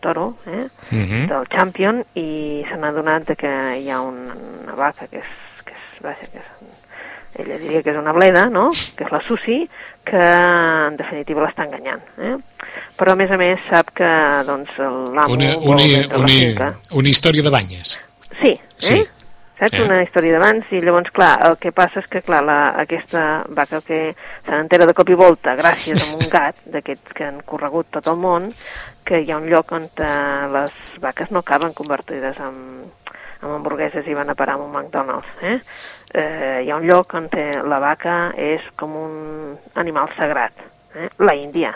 toro, 0.00 0.36
eh? 0.46 0.66
Mhm. 0.90 1.28
del 1.28 1.46
Champion, 1.48 2.02
i 2.14 2.64
se 2.68 2.76
n'ha 2.76 2.88
adonat 2.88 3.36
que 3.36 3.50
hi 3.78 3.90
ha 3.90 4.00
una, 4.00 4.34
una 4.34 4.74
vaca 4.74 5.06
que 5.06 5.18
és, 5.18 5.30
que 5.64 5.72
és, 5.72 6.02
vaja, 6.02 6.26
que 6.32 6.38
és, 6.38 6.48
ella 7.44 7.58
diria 7.60 7.82
que 7.82 7.92
és 7.92 8.00
una 8.00 8.14
bleda, 8.16 8.46
no?, 8.52 8.68
que 8.96 9.06
és 9.06 9.12
la 9.14 9.22
Susi, 9.26 9.60
que 10.08 10.18
en 10.20 10.96
definitiva 10.98 11.44
l'està 11.44 11.66
enganyant. 11.68 12.02
Eh? 12.18 12.34
Però 12.98 13.14
a 13.14 13.18
més 13.18 13.30
a 13.30 13.38
més 13.40 13.62
sap 13.68 13.92
que 13.96 14.10
doncs, 14.48 14.74
l'amo 14.78 15.36
una, 15.36 15.54
una, 15.58 15.86
una, 16.18 16.72
una 16.98 17.08
història 17.08 17.44
de 17.46 17.52
banyes 17.54 17.98
Sí, 18.38 18.52
eh? 18.54 18.60
Sí. 18.78 18.98
Saps? 19.58 19.74
Eh. 19.74 19.82
Una 19.82 20.02
història 20.04 20.36
d'abans 20.36 20.68
i 20.70 20.80
llavors, 20.84 21.10
clar, 21.14 21.32
el 21.48 21.56
que 21.58 21.72
passa 21.74 21.98
és 22.02 22.06
que, 22.10 22.22
clar, 22.22 22.44
la, 22.46 22.58
aquesta 22.78 23.42
vaca 23.54 23.80
que 23.82 24.00
se 24.14 24.52
n'entera 24.52 24.86
de 24.86 24.94
cop 24.94 25.10
i 25.10 25.18
volta 25.18 25.56
gràcies 25.58 25.98
a 26.04 26.12
un 26.14 26.28
gat 26.36 26.60
d'aquests 26.70 27.16
que 27.16 27.26
han 27.26 27.40
corregut 27.46 27.90
tot 27.96 28.06
el 28.06 28.20
món, 28.22 28.52
que 29.08 29.22
hi 29.24 29.32
ha 29.32 29.40
un 29.40 29.48
lloc 29.50 29.74
on 29.74 29.88
eh, 29.88 30.12
les 30.54 30.78
vaques 31.02 31.34
no 31.34 31.42
acaben 31.42 31.74
convertides 31.74 32.38
en, 32.44 32.60
en 33.42 33.54
hamburgueses 33.54 34.06
i 34.06 34.16
van 34.16 34.30
a 34.30 34.36
parar 34.38 34.56
a 34.56 34.62
un 34.62 34.72
McDonald's. 34.72 35.28
Eh? 35.42 35.58
Eh, 36.14 36.62
hi 36.64 36.70
ha 36.70 36.76
un 36.76 36.86
lloc 36.88 37.14
on 37.14 37.28
la 37.68 37.78
vaca 37.82 38.32
és 38.36 38.64
com 38.76 38.96
un 38.96 39.58
animal 39.74 40.10
sagrat, 40.16 40.52
eh? 40.94 41.10
la 41.18 41.34
Índia. 41.34 41.74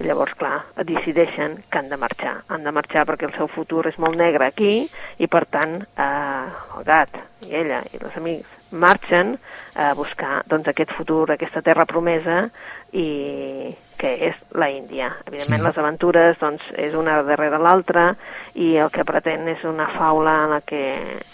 I 0.00 0.06
llavors, 0.08 0.32
clar, 0.40 0.62
decideixen 0.88 1.58
que 1.68 1.78
han 1.78 1.90
de 1.90 1.98
marxar. 2.00 2.38
Han 2.48 2.64
de 2.64 2.72
marxar 2.72 3.04
perquè 3.08 3.28
el 3.28 3.36
seu 3.36 3.50
futur 3.52 3.84
és 3.90 3.98
molt 4.00 4.16
negre 4.16 4.46
aquí 4.46 4.88
i, 5.18 5.26
per 5.26 5.44
tant, 5.44 5.76
eh, 5.96 6.46
el 6.78 6.88
gat 6.88 7.20
i 7.44 7.54
ella 7.60 7.82
i 7.92 8.00
els 8.00 8.16
amics 8.16 8.56
marxen 8.70 9.36
a 9.74 9.92
buscar 9.94 10.42
doncs, 10.46 10.68
aquest 10.70 10.92
futur, 10.96 11.30
aquesta 11.30 11.62
terra 11.62 11.86
promesa 11.90 12.44
i 12.92 13.74
que 14.00 14.14
és 14.30 14.36
la 14.56 14.70
Índia. 14.72 15.10
Evidentment, 15.28 15.60
Sí. 15.60 15.66
les 15.66 15.78
aventures 15.78 16.38
doncs, 16.40 16.62
és 16.80 16.94
una 16.96 17.18
darrere 17.22 17.58
l'altra 17.60 18.14
i 18.54 18.76
el 18.80 18.88
que 18.90 19.04
pretén 19.04 19.46
és 19.52 19.62
una 19.68 19.86
faula 19.98 20.38
en 20.46 20.50
la 20.56 20.60
que, 20.64 20.80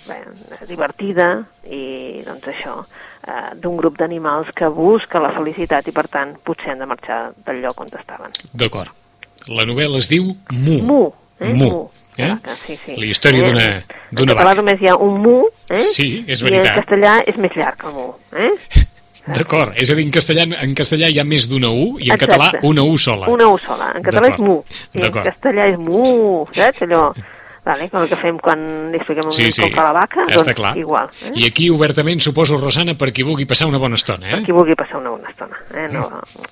bé, 0.08 0.18
divertida 0.66 1.44
i 1.70 2.22
doncs 2.26 2.48
això, 2.50 2.80
eh, 3.26 3.54
d'un 3.54 3.76
grup 3.78 3.96
d'animals 3.98 4.50
que 4.52 4.66
busca 4.66 5.20
la 5.22 5.30
felicitat 5.36 5.86
i 5.86 5.92
per 5.92 6.08
tant 6.08 6.34
potser 6.42 6.72
han 6.74 6.82
de 6.82 6.86
marxar 6.90 7.32
del 7.46 7.62
lloc 7.62 7.80
on 7.80 7.86
estaven. 7.98 8.32
D'acord. 8.52 8.90
La 9.46 9.62
novel·la 9.62 9.98
es 9.98 10.08
diu 10.10 10.34
Mu. 10.50 10.80
Mu, 10.82 11.12
eh? 11.38 11.52
Mu. 11.54 11.88
Eh? 12.18 12.30
Vaca, 12.30 12.54
sí, 12.66 12.76
sí. 12.84 12.96
La 12.96 13.04
història 13.06 13.44
Eh? 13.44 13.46
d'una- 13.52 13.82
d'una 14.10 14.32
En 14.32 14.38
català 14.38 14.44
vaca. 14.44 14.54
només 14.56 14.80
hi 14.80 14.88
ha 14.88 14.96
un 14.96 15.20
mu, 15.20 15.44
eh? 15.68 15.84
Sí, 15.84 16.24
és 16.26 16.40
I 16.40 16.44
veritat. 16.44 16.66
en 16.66 16.82
castellà 16.82 17.22
és 17.26 17.36
més 17.36 17.52
llarg 17.54 17.84
el 17.84 17.92
mu, 17.92 18.12
eh? 18.32 18.50
D'acord, 19.26 19.72
és 19.76 19.90
a 19.90 19.94
dir, 19.98 20.04
en 20.06 20.12
castellà, 20.14 20.44
en 20.62 20.74
castellà 20.78 21.08
hi 21.10 21.18
ha 21.18 21.24
més 21.26 21.48
d'una 21.50 21.70
U 21.70 21.96
i 21.98 22.10
en 22.10 22.14
Exacte. 22.14 22.26
català 22.26 22.60
una 22.62 22.82
U 22.86 22.98
sola. 22.98 23.26
Una 23.32 23.48
U 23.50 23.56
sola. 23.58 23.92
En 23.96 24.02
català 24.06 24.28
és 24.32 24.38
mu. 24.38 24.60
I 24.94 25.02
en 25.08 25.12
castellà 25.12 25.66
és 25.72 25.78
mu, 25.82 26.44
saps? 26.54 26.82
Allò, 26.86 27.08
vale, 27.66 27.88
com 27.90 28.04
el 28.04 28.08
que 28.08 28.14
fem 28.20 28.36
quan 28.38 28.60
li 28.92 29.00
expliquem 29.00 29.32
Sí, 29.34 29.46
un 29.48 29.52
sí, 29.56 29.62
com 29.64 29.72
fa 29.74 29.88
la 29.88 29.92
vaca, 29.96 30.22
està 30.28 30.44
doncs 30.44 30.54
clar. 30.60 30.76
igual. 30.78 31.10
Eh? 31.24 31.32
I 31.42 31.46
aquí, 31.48 31.66
obertament, 31.74 32.20
suposo, 32.22 32.56
Rosana, 32.62 32.94
per 32.94 33.10
qui 33.12 33.24
vulgui 33.26 33.44
passar 33.50 33.66
una 33.66 33.78
bona 33.82 33.98
estona, 33.98 34.30
eh? 34.30 34.44
qui 34.46 34.52
vulgui 34.54 34.76
passar 34.78 35.00
una 35.00 35.10
bona 35.10 35.28
estona. 35.34 35.58
Eh? 35.74 35.88
No, 35.90 36.04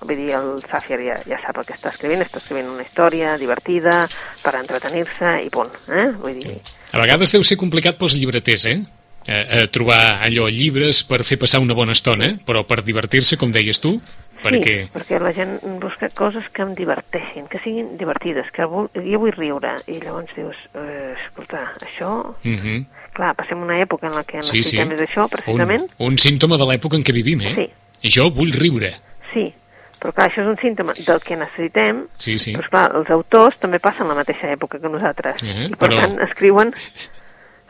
vull 0.02 0.16
dir, 0.16 0.32
el 0.34 0.58
Sàfier 0.66 0.98
ja, 1.06 1.20
ja 1.30 1.38
sap 1.46 1.62
el 1.62 1.68
que 1.70 1.76
està 1.78 1.92
escrivint, 1.94 2.26
està 2.26 2.42
escrivint 2.42 2.66
una 2.74 2.82
història 2.82 3.36
divertida 3.38 4.08
per 4.42 4.56
entretenir-se 4.58 5.36
i 5.46 5.48
punt. 5.54 5.70
Eh? 5.88 6.10
Vull 6.18 6.40
dir, 6.42 6.58
A 6.94 6.98
vegades 6.98 7.30
deu 7.34 7.42
ser 7.46 7.56
complicat 7.58 7.96
pels 7.98 8.14
llibreters, 8.18 8.66
eh? 8.66 8.76
Eh, 9.26 9.46
eh, 9.62 9.66
trobar 9.72 10.20
allò, 10.22 10.48
llibres 10.52 11.02
per 11.08 11.22
fer 11.24 11.38
passar 11.40 11.60
una 11.64 11.72
bona 11.72 11.92
estona, 11.96 12.34
però 12.44 12.60
per 12.68 12.82
divertir-se, 12.84 13.38
com 13.40 13.50
deies 13.50 13.80
tu, 13.80 13.94
perquè... 14.44 14.74
Sí, 14.84 14.90
perquè 14.92 15.16
la 15.22 15.32
gent 15.32 15.54
busca 15.80 16.10
coses 16.12 16.44
que 16.52 16.60
em 16.60 16.74
diverteixin, 16.76 17.46
que 17.48 17.58
siguin 17.64 17.94
divertides, 17.96 18.50
que 18.52 18.66
vol, 18.68 18.90
jo 18.92 19.18
vull 19.22 19.32
riure, 19.32 19.78
i 19.88 19.96
llavors 20.02 20.28
dius, 20.36 20.58
eh, 20.76 21.14
escolta, 21.24 21.70
això... 21.80 22.10
Mhm. 22.44 22.84
Clar, 23.14 23.30
passem 23.38 23.60
una 23.62 23.76
època 23.78 24.08
en 24.08 24.16
la 24.18 24.24
que 24.26 24.42
Sí, 24.42 24.60
sí. 24.62 24.76
necessitem 24.76 24.92
és 24.96 25.00
això, 25.08 25.28
precisament. 25.30 25.84
Un, 25.98 26.12
un 26.12 26.16
símptoma 26.18 26.56
de 26.58 26.66
l'època 26.66 26.96
en 26.98 27.04
què 27.06 27.12
vivim, 27.14 27.40
eh? 27.46 27.54
Sí. 27.54 28.10
Jo 28.18 28.28
vull 28.34 28.50
riure. 28.52 28.90
Sí, 29.32 29.44
però 30.02 30.10
clar, 30.12 30.26
això 30.32 30.42
és 30.42 30.48
un 30.50 30.58
símptoma 30.60 30.92
del 30.98 31.20
que 31.22 31.36
necessitem, 31.38 32.02
Sí, 32.18 32.34
sí. 32.42 32.56
però 32.58 32.68
clar, 32.68 32.88
els 32.98 33.08
autors 33.14 33.56
també 33.62 33.78
passen 33.78 34.10
la 34.10 34.16
mateixa 34.18 34.50
època 34.52 34.80
que 34.82 34.90
nosaltres, 34.90 35.42
Eh, 35.46 35.68
i 35.70 35.76
per 35.78 35.88
però- 35.88 36.00
tant 36.02 36.18
escriuen, 36.26 36.74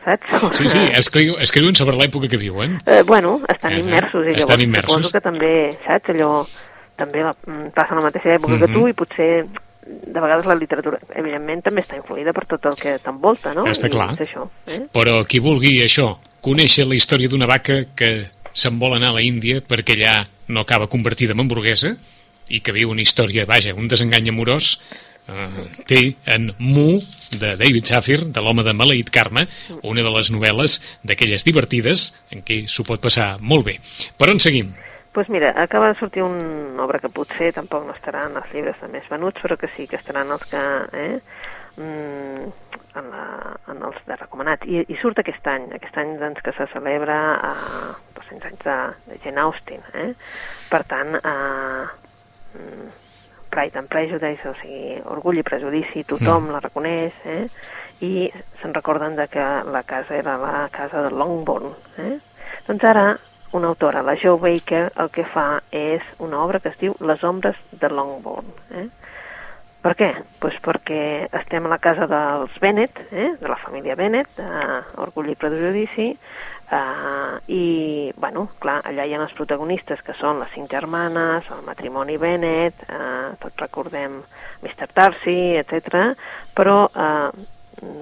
saps? 0.05 0.55
Sí, 0.57 0.69
sí, 0.69 0.79
escriu, 0.93 1.35
escriuen 1.43 1.75
sobre 1.75 1.97
l'època 1.97 2.29
que 2.29 2.37
viuen. 2.37 2.79
Eh, 2.85 3.01
bueno, 3.03 3.39
estan 3.49 3.73
Eh, 3.73 3.79
immersos, 3.79 4.21
i 4.23 4.29
llavors 4.31 4.39
estan 4.45 4.61
immersos. 4.61 4.93
suposo 4.95 5.11
que 5.11 5.21
també, 5.21 5.53
saps, 5.85 6.09
allò, 6.15 6.31
també 6.95 7.23
la, 7.25 7.33
mm, 7.45 7.71
passen 7.75 7.97
la 7.97 8.03
mateixa 8.07 8.35
època 8.37 8.53
Mhm. 8.55 8.59
que 8.61 8.73
tu, 8.73 8.87
i 8.87 8.93
potser 8.93 9.45
de 9.85 10.19
vegades 10.19 10.45
la 10.47 10.55
literatura, 10.55 10.97
evidentment, 11.13 11.61
també 11.61 11.81
està 11.81 11.97
influïda 11.97 12.31
per 12.33 12.45
tot 12.47 12.65
el 12.65 12.75
que 12.75 12.97
t'envolta, 12.99 13.53
no? 13.53 13.65
Està 13.65 13.85
I 13.87 13.91
clar. 13.91 14.13
És 14.19 14.29
això, 14.29 14.47
eh? 14.65 14.87
Però 14.91 15.25
qui 15.27 15.37
vulgui 15.39 15.81
això, 15.83 16.17
conèixer 16.41 16.87
la 16.87 16.95
història 16.95 17.27
d'una 17.29 17.45
vaca 17.45 17.83
que 17.95 18.25
se'n 18.53 18.79
vol 18.79 18.95
anar 18.95 19.09
a 19.09 19.13
la 19.13 19.21
Índia 19.21 19.61
perquè 19.61 19.93
allà 19.97 20.27
no 20.47 20.61
acaba 20.61 20.87
convertida 20.87 21.33
en 21.33 21.39
hamburguesa 21.41 21.97
i 22.49 22.61
que 22.61 22.71
viu 22.71 22.89
una 22.89 23.01
història, 23.01 23.45
vaja, 23.45 23.73
un 23.75 23.87
desengany 23.87 24.29
amorós, 24.29 24.79
té 25.89 26.01
en 26.29 26.51
Mu, 26.59 26.99
de 27.39 27.55
David 27.57 27.89
Safir, 27.89 28.19
de 28.31 28.41
l'home 28.43 28.63
de 28.63 28.73
Maleït 28.77 29.09
Carme, 29.13 29.47
una 29.83 30.05
de 30.05 30.11
les 30.13 30.31
novel·les 30.31 30.79
d'aquelles 31.03 31.45
divertides 31.47 32.11
en 32.31 32.43
què 32.45 32.63
s'ho 32.69 32.85
pot 32.87 33.01
passar 33.01 33.35
molt 33.41 33.65
bé. 33.67 33.79
Per 34.17 34.29
on 34.31 34.41
seguim? 34.43 34.73
pues 35.15 35.29
mira, 35.29 35.53
acaba 35.55 35.87
de 35.87 35.95
sortir 35.95 36.23
una 36.23 36.83
obra 36.83 36.99
que 36.99 37.07
potser 37.07 37.53
tampoc 37.55 37.85
no 37.87 37.93
estarà 37.95 38.25
en 38.27 38.33
els 38.35 38.49
llibres 38.51 38.75
de 38.81 38.89
més 38.91 39.05
venuts, 39.07 39.39
però 39.39 39.55
que 39.55 39.69
sí 39.71 39.87
que 39.87 39.95
estaran 39.95 40.33
els 40.35 40.43
que... 40.51 40.63
Eh, 40.91 41.19
mm, 41.77 42.49
en, 42.99 43.07
la, 43.11 43.55
en 43.71 43.81
els 43.83 44.01
de 44.07 44.17
recomanats. 44.19 44.67
I, 44.67 44.83
I 44.91 44.97
surt 45.01 45.19
aquest 45.21 45.47
any, 45.51 45.69
aquest 45.77 45.97
any 46.01 46.15
doncs, 46.19 46.43
que 46.43 46.53
se 46.55 46.67
celebra 46.73 47.17
a 47.35 47.53
200 48.19 48.51
anys 48.51 48.67
de, 48.67 48.77
de 49.07 49.19
Jane 49.23 49.43
Austen. 49.43 49.87
Eh? 50.03 50.11
Per 50.71 50.81
tant, 50.91 51.15
eh, 51.19 51.85
mm, 52.59 52.91
Pride 53.55 53.79
and 53.79 53.87
Prejudice, 53.87 54.49
o 54.51 54.53
sigui, 54.59 54.97
Orgull 55.15 55.39
i 55.39 55.43
Prejudici, 55.47 56.03
tothom 56.03 56.49
Mm. 56.49 56.51
la 56.57 56.59
reconeix, 56.59 57.13
eh? 57.25 57.47
i 58.03 58.27
se'n 58.61 58.73
recorden 58.75 59.15
de 59.15 59.29
que 59.31 59.45
la 59.71 59.83
casa 59.87 60.17
era 60.17 60.35
la 60.37 60.67
casa 60.69 61.01
de 61.05 61.11
Longbourn. 61.15 61.71
Eh? 62.03 62.17
Doncs 62.67 62.83
ara, 62.83 63.05
una 63.55 63.69
autora, 63.71 64.01
la 64.03 64.17
Jo 64.19 64.37
Baker, 64.37 64.89
el 64.99 65.09
que 65.09 65.23
fa 65.23 65.61
és 65.71 66.03
una 66.19 66.41
obra 66.43 66.59
que 66.59 66.69
es 66.73 66.77
diu 66.81 66.95
Les 66.99 67.23
ombres 67.23 67.55
de 67.71 67.87
Longbourn. 67.89 68.51
Eh? 68.75 68.89
Per 69.85 69.91
què? 69.93 70.07
Pues 70.41 70.55
perquè 70.65 71.27
estem 71.37 71.67
a 71.67 71.69
la 71.69 71.77
casa 71.77 72.07
dels 72.09 72.55
Bennett, 72.57 73.03
eh? 73.13 73.35
de 73.37 73.49
la 73.51 73.57
família 73.61 73.93
Bennett, 73.93 74.31
de 74.33 74.79
Orgull 75.03 75.29
i 75.35 75.39
Prejudici, 75.39 76.13
Uh, 76.65 77.37
i, 77.45 78.11
bueno, 78.17 78.47
clar, 78.57 78.79
allà 78.89 79.03
hi 79.05 79.11
ha 79.13 79.19
els 79.21 79.35
protagonistes 79.37 79.99
que 80.01 80.15
són 80.17 80.39
les 80.41 80.49
cinc 80.55 80.71
germanes, 80.73 81.45
el 81.53 81.59
matrimoni 81.61 82.15
Bennett, 82.17 82.79
uh, 82.89 83.35
tots 83.37 83.61
recordem 83.61 84.15
Mr. 84.63 84.87
Darcy, 84.95 85.35
etc. 85.59 86.15
però 86.57 86.87
uh, 86.89 87.29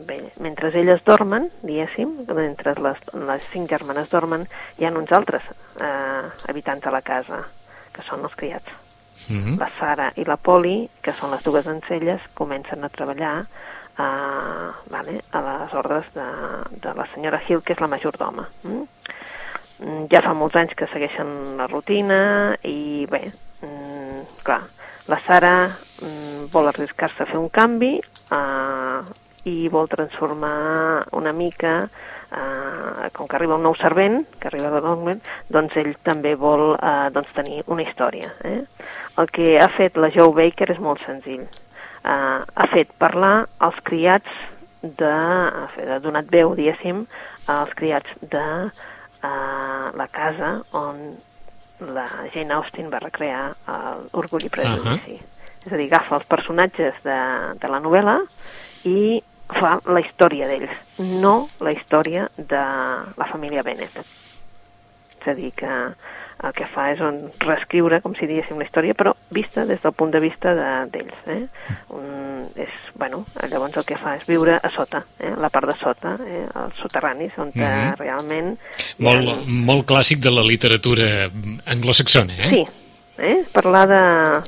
bé, 0.07 0.21
mentre 0.39 0.71
elles 0.79 1.03
dormen, 1.03 1.49
diguéssim, 1.59 2.15
mentre 2.31 2.77
les, 2.79 3.03
les 3.33 3.51
cinc 3.51 3.75
germanes 3.75 4.07
dormen, 4.15 4.47
hi 4.79 4.87
ha 4.87 4.93
uns 4.95 5.11
altres 5.11 5.43
uh, 5.51 6.31
habitants 6.47 6.87
de 6.87 6.95
la 6.95 7.03
casa, 7.03 7.43
que 7.91 8.07
són 8.07 8.23
els 8.23 8.39
criats. 8.39 8.82
Mhm. 9.29 9.57
La 9.59 9.69
Sara 9.79 10.11
i 10.15 10.25
la 10.25 10.37
Poli, 10.37 10.89
que 11.01 11.13
són 11.13 11.31
les 11.31 11.43
dues 11.43 11.67
ancelles, 11.67 12.21
comencen 12.33 12.83
a 12.83 12.89
treballar 12.89 13.45
a, 13.97 14.07
vale, 14.89 15.21
a 15.31 15.41
les 15.41 15.73
ordres 15.73 16.05
de, 16.15 16.25
de 16.81 16.93
la 16.97 17.05
senyora 17.13 17.41
Hill, 17.47 17.61
que 17.61 17.73
és 17.73 17.79
la 17.79 17.87
majordoma. 17.87 18.47
Mm? 18.63 18.83
Mm, 19.83 20.05
Ja 20.11 20.21
fa 20.25 20.33
molts 20.37 20.55
anys 20.59 20.75
que 20.77 20.87
segueixen 20.91 21.57
la 21.57 21.67
rutina 21.67 22.55
i 22.63 23.05
bé, 23.09 23.25
mm, 23.61 24.43
clar, 24.43 24.61
la 25.07 25.19
Sara 25.27 25.55
mm, 26.01 26.49
vol 26.53 26.69
arriscar-se 26.71 27.23
a 27.23 27.29
fer 27.29 27.39
un 27.39 27.49
canvi 27.49 27.97
eh, 27.99 28.99
i 29.49 29.67
vol 29.67 29.89
transformar 29.91 31.07
una 31.11 31.33
mica 31.35 31.89
eh, 32.33 33.09
com 33.13 33.27
que 33.27 33.35
arriba 33.37 33.55
un 33.55 33.63
nou 33.63 33.75
servent, 33.79 34.23
que 34.39 34.47
arriba 34.49 34.71
de 34.73 34.81
Longman, 34.81 35.21
doncs 35.53 35.75
ell 35.77 35.93
també 36.03 36.35
vol 36.39 36.73
eh, 36.75 37.09
doncs 37.15 37.33
tenir 37.37 37.63
una 37.67 37.85
història. 37.85 38.31
Eh? 38.43 38.61
El 39.21 39.29
que 39.31 39.59
ha 39.61 39.69
fet 39.77 39.97
la 40.01 40.09
Joe 40.13 40.33
Baker 40.33 40.71
és 40.73 40.79
molt 40.81 41.03
senzill. 41.05 41.43
Eh, 41.43 42.09
ha 42.09 42.67
fet 42.73 42.91
parlar 42.99 43.45
als 43.59 43.77
criats 43.83 44.29
de... 44.81 45.11
ha 45.13 45.67
fet- 45.75 45.89
ha 45.95 45.99
donat 46.03 46.25
veu, 46.31 46.55
diguéssim, 46.57 47.05
als 47.47 47.71
criats 47.79 48.09
de 48.21 48.43
eh, 49.23 49.85
la 49.95 50.07
casa 50.11 50.57
on 50.75 50.99
la 51.93 52.07
Jane 52.33 52.53
Austen 52.53 52.89
va 52.91 52.99
recrear 53.03 53.53
el 53.67 54.03
Orgull 54.19 54.45
i 54.47 54.49
Prejudici. 54.51 55.17
És 55.65 55.71
a 55.71 55.77
dir, 55.79 55.87
agafa 55.91 56.17
els 56.19 56.27
personatges 56.27 56.95
de, 57.03 57.15
de 57.59 57.69
la 57.71 57.79
novel·la 57.83 58.17
i 58.87 59.21
fa 59.49 59.79
la 59.85 59.99
història 60.01 60.47
d'ells, 60.47 60.71
no 60.99 61.49
la 61.59 61.71
història 61.71 62.29
de 62.37 62.63
la 63.17 63.25
família 63.31 63.63
Bennett. 63.63 63.97
És 65.21 65.27
a 65.27 65.33
dir, 65.33 65.51
que 65.55 65.67
el 66.43 66.51
que 66.51 66.65
fa 66.67 66.89
és 66.91 66.99
un 66.99 67.31
reescriure, 67.39 68.01
com 68.03 68.15
si 68.15 68.25
diguéssim, 68.27 68.57
la 68.59 68.65
història, 68.65 68.93
però 68.93 69.13
vista 69.31 69.63
des 69.65 69.79
del 69.81 69.93
punt 69.95 70.11
de 70.11 70.19
vista 70.19 70.51
de- 70.53 70.89
d'ells. 70.91 71.15
Eh? 71.27 71.45
Un, 71.95 72.49
és, 72.59 72.69
bueno, 72.99 73.25
llavors 73.49 73.77
el 73.77 73.85
que 73.85 73.95
fa 73.95 74.17
és 74.17 74.25
viure 74.27 74.57
a 74.61 74.69
sota, 74.69 75.05
eh? 75.19 75.31
la 75.39 75.49
part 75.49 75.67
de 75.67 75.77
sota, 75.79 76.17
eh? 76.27 76.43
els 76.65 76.75
soterranis, 76.81 77.31
on 77.37 77.51
mm 77.53 77.61
Mhm. 77.63 77.95
realment... 77.99 78.57
hi 78.97 79.07
ha- 79.07 79.21
Molt, 79.21 79.47
molt 79.47 79.85
clàssic 79.87 80.19
de 80.19 80.31
la 80.31 80.41
literatura 80.43 81.29
anglosaxona, 81.65 82.33
eh? 82.33 82.49
Sí, 82.49 82.65
eh? 83.23 83.37
parlar 83.55 83.87
de, 83.87 83.99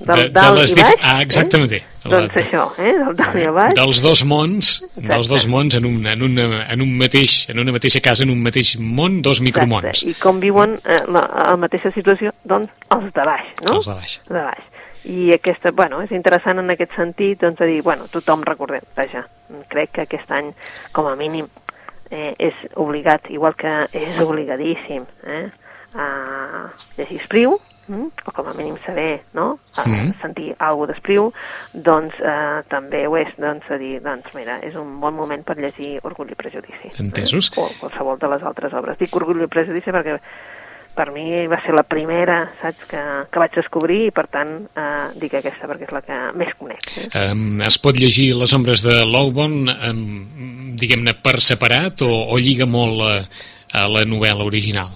del 0.05 0.15
De- 0.15 0.23
de 0.23 0.29
dalt 0.35 0.59
les 0.59 0.71
i 0.71 0.81
baix. 0.81 0.93
Ah, 1.01 1.21
exactament. 1.23 1.71
Eh? 1.77 1.81
La- 2.05 2.19
Doncs 2.19 2.35
això, 2.37 2.65
eh? 2.77 2.91
del 2.99 3.15
dalt 3.17 3.39
i 3.41 3.47
baix. 3.55 3.73
dels 3.79 4.01
dos 4.03 4.23
mons, 4.29 4.73
dels 4.95 5.05
Exacte. 5.05 5.29
dos 5.33 5.47
mons 5.47 5.75
en, 5.79 5.85
un, 5.89 6.05
en, 6.05 6.21
una, 6.27 6.45
en, 6.73 6.81
un 6.85 6.93
mateix, 6.99 7.47
en 7.49 7.59
una 7.63 7.71
mateixa 7.73 8.01
casa, 8.05 8.23
en 8.27 8.29
un 8.35 8.43
mateix 8.43 8.75
món, 8.79 9.21
dos 9.25 9.41
micromons. 9.41 9.87
Exacte. 9.89 10.11
I 10.11 10.19
com 10.21 10.39
viuen 10.43 10.77
eh, 10.83 11.01
la, 11.07 11.25
la 11.49 11.57
mateixa 11.57 11.91
situació, 11.95 12.31
doncs, 12.43 12.69
els 12.93 13.11
de 13.15 13.25
baix, 13.31 13.51
no? 13.65 13.79
Els 13.79 13.89
de 13.89 13.95
baix. 13.97 14.19
De 14.29 14.41
baix. 14.51 14.71
I 15.05 15.33
aquesta, 15.35 15.69
bueno, 15.71 15.99
és 16.01 16.09
interessant 16.17 16.57
en 16.61 16.69
aquest 16.73 16.93
sentit, 16.97 17.39
doncs, 17.41 17.59
de 17.59 17.67
dir, 17.69 17.81
bueno, 17.85 18.07
tothom 18.09 18.41
recordem, 18.45 18.81
vaja, 18.97 19.25
crec 19.69 19.91
que 19.97 20.05
aquest 20.07 20.31
any, 20.33 20.47
com 20.91 21.05
a 21.09 21.15
mínim, 21.19 21.45
eh, 22.09 22.33
és 22.37 22.53
obligat, 22.75 23.29
igual 23.29 23.53
que 23.57 23.73
és 23.93 24.17
obligadíssim, 24.21 25.05
eh, 25.29 25.45
a 25.93 26.07
llegir 26.97 27.21
Espriu, 27.21 27.59
mm? 27.87 28.25
o 28.25 28.31
com 28.31 28.49
a 28.49 28.53
mínim 28.57 28.77
saber, 28.85 29.21
no?, 29.33 29.59
Mm. 29.85 30.13
sentir 30.21 30.55
alguna 30.57 30.93
d'Espriu, 30.93 31.31
doncs 31.73 32.15
eh, 32.23 32.63
també 32.71 33.05
ho 33.07 33.17
és, 33.19 33.31
doncs, 33.37 33.67
a 33.69 33.77
dir, 33.77 33.99
doncs, 34.01 34.31
mira, 34.33 34.59
és 34.63 34.75
un 34.79 34.99
bon 35.01 35.13
moment 35.13 35.43
per 35.43 35.57
llegir 35.59 35.99
Orgull 36.03 36.31
i 36.31 36.37
Prejudici. 36.39 36.93
Entesos. 36.99 37.51
Eh? 37.51 37.61
O 37.61 37.69
qualsevol 37.79 38.19
de 38.21 38.29
les 38.31 38.43
altres 38.43 38.73
obres. 38.73 38.97
Dic 38.97 39.15
Orgull 39.15 39.43
i 39.43 39.51
Prejudici 39.51 39.91
perquè 39.91 40.17
per 40.95 41.09
mi 41.11 41.43
va 41.51 41.59
ser 41.65 41.75
la 41.75 41.83
primera, 41.83 42.37
saps, 42.61 42.85
que, 42.87 43.01
que 43.27 43.41
vaig 43.41 43.55
descobrir 43.57 44.05
i 44.07 44.11
per 44.15 44.25
tant 44.31 44.53
eh, 44.63 45.07
dic 45.19 45.35
aquesta 45.35 45.67
perquè 45.67 45.89
és 45.89 45.95
la 45.95 46.01
que 46.05 46.19
més 46.39 46.53
conec. 46.57 46.87
Eh? 47.03 47.09
Um, 47.27 47.59
es 47.67 47.77
pot 47.83 47.99
llegir 47.99 48.31
les 48.39 48.55
ombres 48.55 48.85
de 48.85 49.01
Lowborn, 49.03 49.67
um, 49.91 50.05
diguem-ne, 50.79 51.17
per 51.19 51.41
separat 51.43 52.05
o, 52.07 52.11
o 52.31 52.39
lliga 52.39 52.65
molt 52.65 53.03
a, 53.03 53.15
a 53.75 53.89
la 53.91 54.05
novel·la 54.07 54.47
original? 54.47 54.95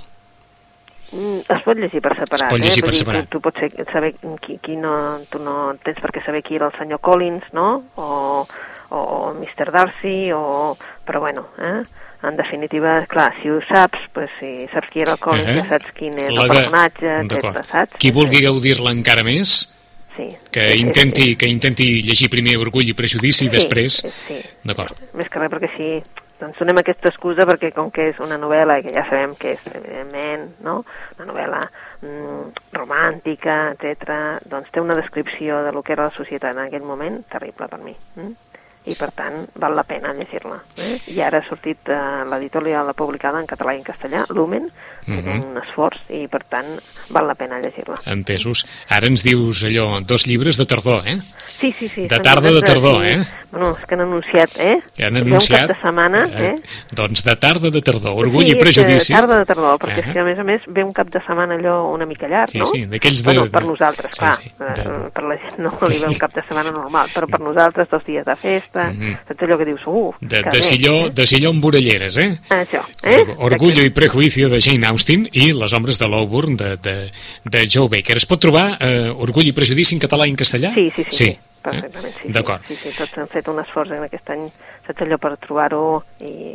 Mm, 1.11 1.39
Es 1.49 1.63
pot 1.65 1.77
llegir 1.77 2.01
per 2.01 2.15
separat. 2.17 2.47
Es 2.47 2.53
pot 2.53 2.61
llegir 2.61 2.83
eh? 2.83 2.85
per 2.85 2.95
separat. 2.95 3.29
Tu, 3.29 3.37
tu 3.37 3.41
pots 3.41 3.91
saber 3.91 4.13
qui, 4.45 4.57
qui 4.61 4.75
no, 4.77 5.19
tu 5.29 5.39
no 5.39 5.73
tens 5.83 5.99
per 5.99 6.11
què 6.11 6.23
saber 6.25 6.43
qui 6.43 6.55
era 6.59 6.67
el 6.69 6.77
senyor 6.77 6.99
Collins, 7.01 7.47
no? 7.53 7.83
O, 7.95 8.45
o 8.89 9.33
Mr. 9.33 9.71
Darcy, 9.71 10.31
o... 10.33 10.77
però 11.05 11.19
bueno, 11.19 11.47
eh? 11.57 11.81
en 12.21 12.35
definitiva, 12.35 13.05
clar, 13.07 13.33
si 13.41 13.49
ho 13.49 13.61
saps, 13.63 13.99
pues, 14.13 14.29
si 14.39 14.67
saps 14.73 14.89
qui 14.91 15.01
era 15.01 15.13
el 15.13 15.19
Collins, 15.19 15.47
uh 15.47 15.53
-huh. 15.53 15.63
ja 15.63 15.69
saps 15.69 15.91
quin 15.95 16.13
és 16.19 16.33
La 16.33 16.43
el 16.43 16.49
personatge, 16.49 17.07
etc. 17.21 17.65
saps? 17.65 17.97
Qui 17.97 18.11
vulgui 18.11 18.41
gaudir-la 18.43 18.91
encara 18.91 19.23
més, 19.23 19.73
sí. 20.17 20.35
que 20.51 20.71
Sí, 20.71 20.77
sí, 20.77 20.79
intenti, 20.83 21.23
sí. 21.23 21.35
que 21.35 21.47
intenti 21.47 22.01
llegir 22.01 22.29
primer 22.29 22.57
Orgull 22.57 22.89
i 22.89 22.93
Prejudici 22.93 23.45
i 23.45 23.49
Sí, 23.49 23.55
després... 23.55 24.03
Sí, 24.27 24.41
D'acord. 24.63 24.93
més 25.13 25.29
que 25.29 25.39
res 25.39 25.49
perquè 25.49 25.69
sí, 25.77 26.03
doncs 26.39 26.59
donem 26.61 26.79
aquesta 26.81 27.11
excusa 27.11 27.45
perquè 27.47 27.71
com 27.75 27.91
que 27.91 28.09
és 28.13 28.19
una 28.23 28.37
novel·la 28.41 28.79
que 28.83 28.93
ja 28.95 29.05
sabem 29.09 29.35
que 29.39 29.55
és, 29.57 29.65
evidentment, 29.75 30.45
no? 30.65 30.79
una 31.17 31.27
novel·la 31.31 31.63
mm, 32.01 32.67
romàntica, 32.79 33.57
etc. 33.75 34.13
doncs 34.49 34.71
té 34.71 34.83
una 34.83 34.97
descripció 34.99 35.63
de 35.65 35.73
lo 35.75 35.83
que 35.83 35.95
era 35.97 36.07
la 36.07 36.15
societat 36.15 36.55
en 36.55 36.67
aquell 36.67 36.87
moment 36.87 37.21
terrible 37.31 37.67
per 37.67 37.81
mi. 37.83 37.95
Mm? 38.15 38.48
I 38.89 38.95
per 38.97 39.11
tant 39.15 39.45
val 39.55 39.75
la 39.77 39.83
pena 39.87 40.11
llegir-la. 40.13 40.59
Eh? 40.77 40.99
I 41.13 41.21
ara 41.21 41.39
ha 41.39 41.47
sortit 41.47 41.87
eh, 41.89 41.97
l'editorial 42.29 42.91
publicada 42.97 43.39
en 43.39 43.47
català 43.49 43.73
i 43.75 43.81
en 43.81 43.83
castellà, 43.87 44.25
Lumen, 44.29 44.65
uh 44.69 45.11
Mhm. 45.11 45.25
-huh. 45.25 45.45
un 45.49 45.57
esforç 45.63 45.97
i 46.09 46.27
per 46.27 46.43
tant 46.43 46.67
val 47.09 47.25
la 47.25 47.33
pena 47.33 47.57
llegir-la. 47.59 47.97
Entesos. 48.05 48.65
Ara 48.89 49.07
ens 49.07 49.23
dius 49.23 49.63
allò, 49.63 50.01
dos 50.05 50.27
llibres 50.27 50.57
de 50.57 50.65
tardor, 50.65 51.07
eh? 51.07 51.17
Sí, 51.59 51.73
sí, 51.79 51.87
sí. 51.87 52.07
De 52.07 52.19
tarda, 52.19 52.51
de 52.51 52.61
tardor, 52.61 53.01
sí. 53.01 53.07
eh? 53.09 53.23
Bueno, 53.51 53.75
és 53.79 53.85
que 53.87 53.95
han 53.95 54.01
anunciat, 54.01 54.51
eh? 54.59 54.77
Que 54.95 55.05
han 55.05 55.17
anunciat... 55.17 55.61
Un 55.61 55.67
cap 55.67 55.75
de 55.77 55.81
setmana, 55.81 56.29
eh? 56.31 56.55
Doncs 56.93 57.23
de 57.23 57.35
tarda, 57.35 57.69
de 57.71 57.81
tardor, 57.81 58.13
orgull 58.15 58.43
sí, 58.45 58.51
i 58.51 58.55
prejudici. 58.55 59.05
Sí, 59.07 59.13
tarda 59.13 59.39
de 59.39 59.45
tardor, 59.45 59.79
perquè 59.79 60.03
Ah. 60.03 60.07
és 60.07 60.13
que 60.13 60.19
a 60.19 60.23
més 60.23 60.37
a 60.37 60.43
més 60.43 60.61
ve 60.67 60.83
un 60.83 60.93
cap 60.93 61.07
de 61.09 61.19
setmana 61.21 61.55
allò 61.55 61.91
una 61.91 62.05
mica 62.05 62.27
llarg, 62.27 62.51
Sí, 62.51 62.59
no? 62.59 62.65
sí, 62.65 62.85
d'aquells 62.85 63.23
de- 63.23 63.33
Bueno, 63.33 63.49
per 63.49 63.63
nosaltres, 63.65 64.11
Sí, 64.13 64.19
clar. 64.19 64.37
sí, 64.37 64.51
eh, 64.59 64.73
de- 64.75 65.09
Per 65.09 65.23
la 65.23 65.37
gent 65.37 65.57
no 65.57 65.71
li 65.89 65.97
ve 65.97 66.05
un 66.07 66.13
cap 66.13 66.33
de 66.35 66.41
setmana 66.43 66.69
normal, 66.71 67.07
però 67.13 67.25
per 67.27 67.39
nosaltres 67.41 67.89
dos 67.89 68.03
dies 68.05 68.23
de 68.25 68.35
festa, 68.35 68.78
Mhm. 68.87 69.17
tot 69.27 69.41
allò 69.43 69.57
que 69.59 69.65
dius, 69.65 69.81
uh, 69.85 70.13
De, 70.21 70.43
que 70.43 70.49
de, 70.49 70.57
bé, 70.57 70.61
silló, 70.63 70.95
eh? 71.07 71.09
de 71.11 71.27
silló 71.27 71.49
amb 71.51 71.65
orelleres, 71.65 72.17
eh? 72.17 72.29
Això, 72.49 72.81
eh? 73.03 73.35
Orgullo 73.37 73.83
i 73.83 73.89
prejuicio 73.91 74.49
de 74.49 74.59
Jane 74.61 74.87
Austen 74.87 75.27
i 75.33 75.51
Les 75.53 75.73
ombres 75.73 75.99
de 75.99 76.07
l'Auburn 76.07 76.55
de, 76.57 76.75
de, 76.77 76.95
de 77.43 77.67
Joe 77.69 77.89
Baker. 77.89 78.17
Es 78.17 78.25
pot 78.25 78.39
trobar 78.39 78.77
eh, 78.79 79.09
Orgull 79.11 79.47
i 79.47 79.53
prejudici 79.53 79.95
en 79.95 80.01
català 80.01 80.25
i 80.27 80.33
en 80.33 80.39
castellà? 80.39 80.73
Sí, 80.73 80.89
sí, 80.95 81.03
sí, 81.03 81.11
sí, 81.11 81.25
sí. 81.25 81.37
perfectament, 81.61 82.13
sí, 82.15 82.27
sí, 82.27 82.33
D'acord. 82.33 82.61
sí, 82.67 82.75
sí, 82.75 82.89
tots 82.97 83.17
han 83.17 83.27
fet 83.27 83.47
un 83.51 83.59
esforç 83.59 83.91
en 83.97 84.03
aquest 84.07 84.29
any, 84.31 84.47
saps 84.87 85.01
allò 85.05 85.17
per 85.19 85.35
trobar-ho 85.43 86.03
i 86.23 86.53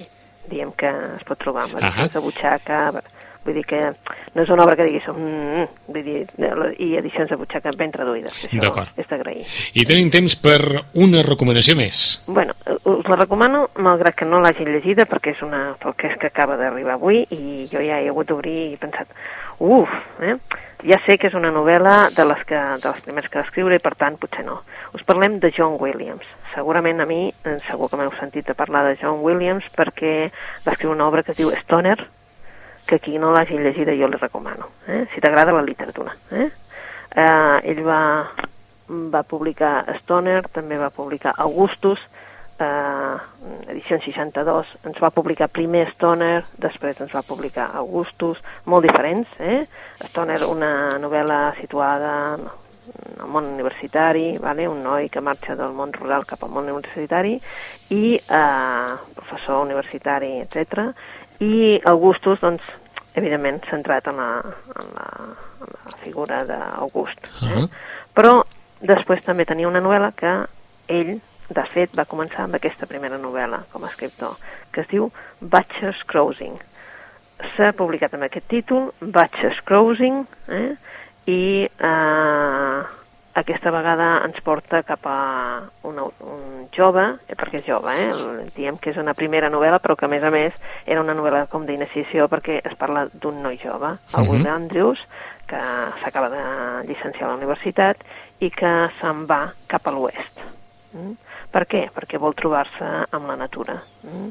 diem 0.51 0.73
que 0.77 0.89
es 0.89 1.25
pot 1.29 1.39
trobar 1.41 1.65
amb 1.69 1.77
edicions 1.79 2.09
Ahà. 2.09 2.13
de 2.13 2.21
butxaca, 2.21 2.81
vull 3.45 3.55
dir 3.55 3.65
que 3.69 3.81
no 4.35 4.43
és 4.43 4.51
una 4.51 4.65
obra 4.65 4.77
que 4.77 4.87
diguis, 4.89 5.07
mm, 5.09 5.67
vull 5.93 6.05
dir, 6.05 6.27
i 6.79 6.97
edicions 6.99 7.31
de 7.31 7.37
butxaca 7.37 7.73
ben 7.77 7.93
traduïdes, 7.93 8.49
D'acord. 8.53 8.89
és 8.97 9.09
d'agrair. 9.09 9.45
I 9.75 9.85
tenim 9.85 10.11
temps 10.11 10.37
per 10.37 10.61
una 10.95 11.23
recomanació 11.23 11.77
més. 11.77 12.23
Bueno, 12.27 12.55
us 12.85 13.09
la 13.09 13.17
recomano, 13.21 13.69
malgrat 13.77 14.15
que 14.15 14.29
no 14.29 14.41
l'hagi 14.41 14.65
llegida, 14.65 15.07
perquè 15.07 15.35
és 15.37 15.43
una 15.43 15.75
perquè 15.81 16.13
és 16.13 16.19
que 16.21 16.31
acaba 16.33 16.57
d'arribar 16.57 16.99
avui 16.99 17.25
i 17.31 17.67
jo 17.71 17.81
ja 17.81 18.01
he 18.01 18.09
hagut 18.09 18.29
d'obrir 18.29 18.71
i 18.71 18.73
he 18.75 18.81
pensat, 18.81 19.09
uf, 19.59 19.91
eh? 20.21 20.37
ja 20.85 20.99
sé 21.07 21.17
que 21.19 21.31
és 21.31 21.37
una 21.39 21.53
novel·la 21.53 22.11
de 22.15 22.25
les, 22.29 22.43
que, 22.49 22.59
de 22.59 22.91
les 22.91 23.05
primeres 23.05 23.31
que 23.31 23.41
va 23.41 23.47
escriure 23.47 23.77
i 23.77 23.83
per 23.83 23.95
tant 24.01 24.19
potser 24.21 24.45
no. 24.45 24.61
Us 24.95 25.05
parlem 25.07 25.39
de 25.41 25.51
John 25.55 25.79
Williams. 25.81 26.27
Segurament 26.55 27.01
a 27.01 27.07
mi, 27.09 27.33
eh, 27.45 27.57
segur 27.69 27.89
que 27.91 27.99
m'heu 27.99 28.13
sentit 28.19 28.51
a 28.51 28.59
parlar 28.59 28.85
de 28.89 28.99
John 29.01 29.23
Williams 29.25 29.65
perquè 29.75 30.31
va 30.67 30.75
escriure 30.75 30.95
una 30.95 31.09
obra 31.09 31.25
que 31.25 31.33
es 31.33 31.41
diu 31.41 31.51
Stoner, 31.63 31.99
que 32.87 32.99
qui 33.01 33.19
no 33.19 33.33
l'hagi 33.33 33.59
llegida 33.59 33.95
jo 33.97 34.09
li 34.09 34.21
recomano, 34.21 34.69
eh? 34.87 35.07
si 35.15 35.21
t'agrada 35.21 35.53
la 35.53 35.63
literatura. 35.63 36.15
Eh? 36.31 36.51
Eh, 37.15 37.71
ell 37.71 37.83
va, 37.87 38.03
va 38.89 39.23
publicar 39.23 39.85
Stoner, 40.03 40.43
també 40.53 40.79
va 40.81 40.91
publicar 40.91 41.35
Augustus, 41.47 42.01
eh, 42.59 43.17
edició 43.73 43.99
62, 44.03 44.75
ens 44.85 45.01
va 45.03 45.13
publicar 45.15 45.49
primer 45.49 45.87
Stoner, 45.95 46.45
després 46.61 47.01
ens 47.01 47.15
va 47.15 47.25
publicar 47.27 47.71
Augustus, 47.81 48.43
molt 48.67 48.87
diferents, 48.87 49.31
eh? 49.41 49.65
Stoner, 50.11 50.43
una 50.51 50.99
novel·la 51.03 51.41
situada 51.61 52.13
en 52.37 52.47
el 53.25 53.31
món 53.33 53.47
universitari, 53.55 54.37
vale? 54.39 54.69
un 54.69 54.83
noi 54.85 55.09
que 55.09 55.23
marxa 55.25 55.57
del 55.57 55.73
món 55.73 55.93
rural 55.97 56.27
cap 56.29 56.43
al 56.45 56.53
món 56.53 56.69
universitari, 56.69 57.39
i 57.95 58.19
eh, 58.19 58.91
professor 59.17 59.63
universitari, 59.65 60.35
etc. 60.43 60.91
I 61.43 61.81
Augustus, 61.91 62.41
doncs, 62.43 62.63
evidentment, 63.15 63.63
centrat 63.71 64.07
en 64.11 64.19
la, 64.19 64.31
en 64.81 64.91
la, 64.95 65.07
en 65.65 65.73
la 65.75 65.97
figura 66.03 66.43
d'August. 66.49 67.31
Eh? 67.43 67.63
Ah. 67.63 67.69
Però 68.15 68.35
després 68.85 69.25
també 69.27 69.47
tenia 69.49 69.71
una 69.71 69.83
novel·la 69.83 70.13
que 70.17 70.35
ell, 70.93 71.17
de 71.55 71.65
fet, 71.73 71.95
va 71.97 72.09
començar 72.09 72.45
amb 72.45 72.59
aquesta 72.59 72.89
primera 72.91 73.19
novel·la 73.21 73.65
com 73.73 73.85
a 73.85 73.91
escriptor, 73.91 74.39
que 74.73 74.85
es 74.85 74.91
diu 74.91 75.11
Batcher's 75.41 76.03
Crossing. 76.11 76.57
S'ha 77.55 77.73
publicat 77.77 78.15
amb 78.15 78.29
aquest 78.29 78.47
títol, 78.51 78.91
Batcher's 79.01 79.61
Crossing, 79.67 80.23
eh? 80.49 80.77
i 81.31 81.41
eh, 81.67 82.79
aquesta 83.35 83.71
vegada 83.75 84.21
ens 84.25 84.39
porta 84.47 84.83
cap 84.87 85.07
a 85.11 85.17
una, 85.83 86.05
un 86.21 86.69
jove, 86.75 87.05
eh, 87.29 87.35
perquè 87.35 87.61
és 87.61 87.67
jove, 87.67 87.91
eh? 87.93 88.11
El- 88.11 88.51
diem 88.55 88.77
que 88.79 88.91
és 88.91 88.97
una 88.97 89.15
primera 89.15 89.51
novel·la, 89.51 89.81
però 89.83 89.97
que 89.97 90.07
a 90.07 90.09
més 90.09 90.23
a 90.23 90.31
més 90.31 90.53
era 90.87 91.01
una 91.03 91.15
novel·la 91.15 91.47
com 91.51 91.67
d'iniciació 91.67 92.29
perquè 92.29 92.61
es 92.65 92.77
parla 92.79 93.09
d'un 93.13 93.43
noi 93.43 93.59
jove, 93.59 93.97
el 94.15 94.23
Mhm. 94.25 94.31
Will 94.31 94.47
Andrews, 94.47 95.01
que 95.47 95.59
s'acaba 96.03 96.31
de 96.31 96.87
llicenciar 96.89 97.25
a 97.29 97.33
la 97.33 97.37
universitat 97.39 97.97
i 98.41 98.51
que 98.51 98.89
se'n 99.01 99.27
va 99.27 99.53
cap 99.67 99.87
a 99.87 99.91
l'oest. 99.91 100.39
Mm? 100.95 101.13
Per 101.51 101.67
què? 101.67 101.91
Perquè 101.93 102.19
vol 102.19 102.35
trobar-se 102.35 102.85
amb 103.11 103.27
la 103.27 103.37
natura. 103.37 103.83
Mm? 104.03 104.31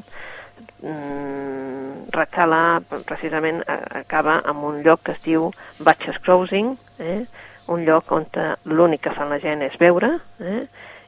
Mm, 0.82 2.10
recala, 2.10 2.80
precisament, 3.06 3.62
acaba 3.66 4.42
en 4.44 4.56
un 4.56 4.82
lloc 4.82 5.02
que 5.02 5.12
es 5.12 5.22
diu 5.22 5.50
Batches 5.78 6.18
Crossing, 6.20 6.76
eh? 6.98 7.24
Un 7.68 7.84
lloc 7.84 8.10
on 8.12 8.26
eh, 8.36 8.54
l'únic 8.64 9.00
que 9.06 9.10
fan 9.14 9.30
la 9.30 9.38
gent 9.40 9.62
és 9.62 9.76
veure, 9.80 10.18
eh? 10.40 10.66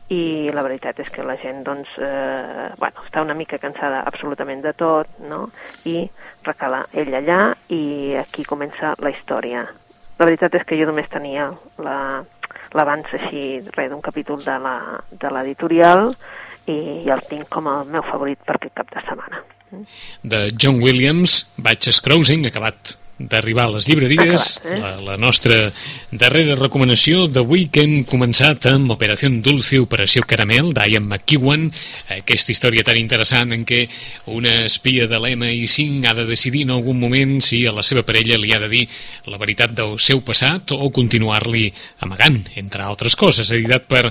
i 0.08 0.50
la 0.54 0.62
veritat 0.62 1.00
és 1.02 1.08
que 1.10 1.24
la 1.26 1.34
gent 1.36 1.64
doncs, 1.66 1.88
eh, 1.98 2.68
bueno, 2.78 3.02
està 3.04 3.22
una 3.24 3.34
mica 3.34 3.58
cansada 3.58 4.04
absolutament 4.06 4.62
de 4.62 4.72
tot, 4.72 5.08
no? 5.26 5.48
i 5.84 6.04
recala 6.46 6.84
ell 6.94 7.10
allà 7.18 7.40
i 7.74 8.14
aquí 8.20 8.44
comença 8.46 8.94
la 9.02 9.10
història. 9.10 9.64
La 10.18 10.24
veritat 10.24 10.54
és 10.54 10.64
que 10.64 10.78
jo 10.78 10.86
només 10.86 11.08
tenia 11.10 11.50
la- 11.82 12.22
l'abans 12.72 13.06
així, 13.18 13.60
res 13.74 13.90
d'un 13.90 14.00
capítol 14.00 14.40
la- 14.46 15.00
de 15.10 15.30
l'editorial 15.30 16.08
i, 16.66 17.02
i 17.04 17.10
el 17.10 17.20
tinc 17.28 17.48
com 17.48 17.66
el 17.66 17.84
meu 17.90 18.02
favorit 18.02 18.38
per 18.46 18.56
aquest 18.56 18.74
cap 18.74 18.88
de 18.94 19.00
setmana. 19.08 19.42
de 20.22 20.48
John 20.56 20.80
Williams, 20.80 21.50
Batches 21.58 22.00
Crossing, 22.00 22.46
acabat 22.46 22.94
d'arribar 23.18 23.64
a 23.70 23.72
les 23.76 23.86
llibreries, 23.88 24.58
Acabat, 24.58 24.76
eh? 24.76 24.80
la, 24.82 24.90
la 25.12 25.16
nostra 25.16 25.56
darrera 26.12 26.56
recomanació 26.58 27.26
d'avui 27.32 27.66
que 27.72 27.84
hem 27.86 28.02
començat 28.04 28.68
amb 28.68 28.92
Operació 28.92 29.30
Dulce, 29.40 29.78
Operació 29.80 30.24
Caramel, 30.28 30.72
d'Ian 30.76 31.06
McEwan, 31.08 31.70
aquesta 32.18 32.52
història 32.52 32.84
tan 32.84 32.98
interessant 33.00 33.54
en 33.56 33.64
què 33.68 33.86
una 34.36 34.66
espia 34.66 35.06
de 35.08 35.20
l'MI5 35.20 36.10
ha 36.10 36.14
de 36.18 36.26
decidir 36.28 36.66
en 36.66 36.74
algun 36.76 37.00
moment 37.00 37.38
si 37.44 37.62
a 37.66 37.72
la 37.72 37.84
seva 37.86 38.04
parella 38.06 38.36
li 38.40 38.52
ha 38.52 38.60
de 38.60 38.68
dir 38.68 38.84
la 39.30 39.40
veritat 39.40 39.72
del 39.76 39.96
seu 40.02 40.20
passat 40.26 40.74
o 40.76 40.90
continuar-li 40.92 41.70
amagant, 42.04 42.42
entre 42.60 42.84
altres 42.84 43.16
coses, 43.16 43.50
editat 43.54 43.88
per 43.88 44.10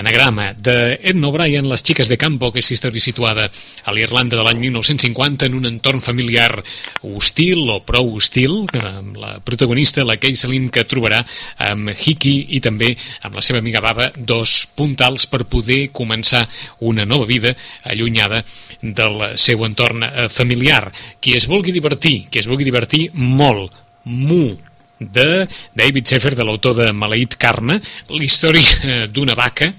anagrama 0.00 0.52
de 0.56 0.96
Edna 1.02 1.28
O'Brien, 1.28 1.66
Les 1.66 1.82
xiques 1.82 2.08
de 2.08 2.16
campo, 2.16 2.48
aquesta 2.48 2.74
història 2.74 3.02
situada 3.02 3.48
a 3.84 3.92
l'Irlanda 3.92 4.36
de 4.38 4.44
l'any 4.46 4.60
1950 4.64 5.48
en 5.50 5.56
un 5.58 5.66
entorn 5.68 6.00
familiar 6.00 6.62
hostil 7.02 7.66
o 7.74 7.80
prou 7.84 8.14
hostil, 8.16 8.45
amb 8.46 9.16
la 9.20 9.36
protagonista, 9.44 10.04
la 10.04 10.16
Keiselin, 10.20 10.68
que 10.70 10.86
trobarà 10.88 11.22
amb 11.68 11.90
Hickey 11.94 12.46
i 12.56 12.60
també 12.64 12.92
amb 13.26 13.38
la 13.38 13.44
seva 13.44 13.60
amiga 13.62 13.82
Baba 13.84 14.10
dos 14.16 14.66
puntals 14.76 15.26
per 15.30 15.44
poder 15.50 15.90
començar 15.92 16.46
una 16.80 17.04
nova 17.04 17.26
vida 17.26 17.54
allunyada 17.84 18.44
del 18.80 19.36
seu 19.36 19.64
entorn 19.66 20.06
eh, 20.06 20.28
familiar. 20.28 20.92
Qui 21.20 21.36
es 21.36 21.48
vulgui 21.50 21.74
divertir, 21.74 22.28
qui 22.30 22.40
es 22.40 22.48
vulgui 22.48 22.64
divertir 22.64 23.10
molt, 23.14 23.74
mu, 24.06 24.56
de 24.98 25.46
David 25.76 26.06
Sheffer, 26.08 26.34
de 26.36 26.44
l'autor 26.46 26.76
de 26.78 26.92
Maleït 26.92 27.36
Carme, 27.36 27.80
la 28.08 28.24
història 28.24 29.06
d'una 29.12 29.36
vaca 29.36 29.74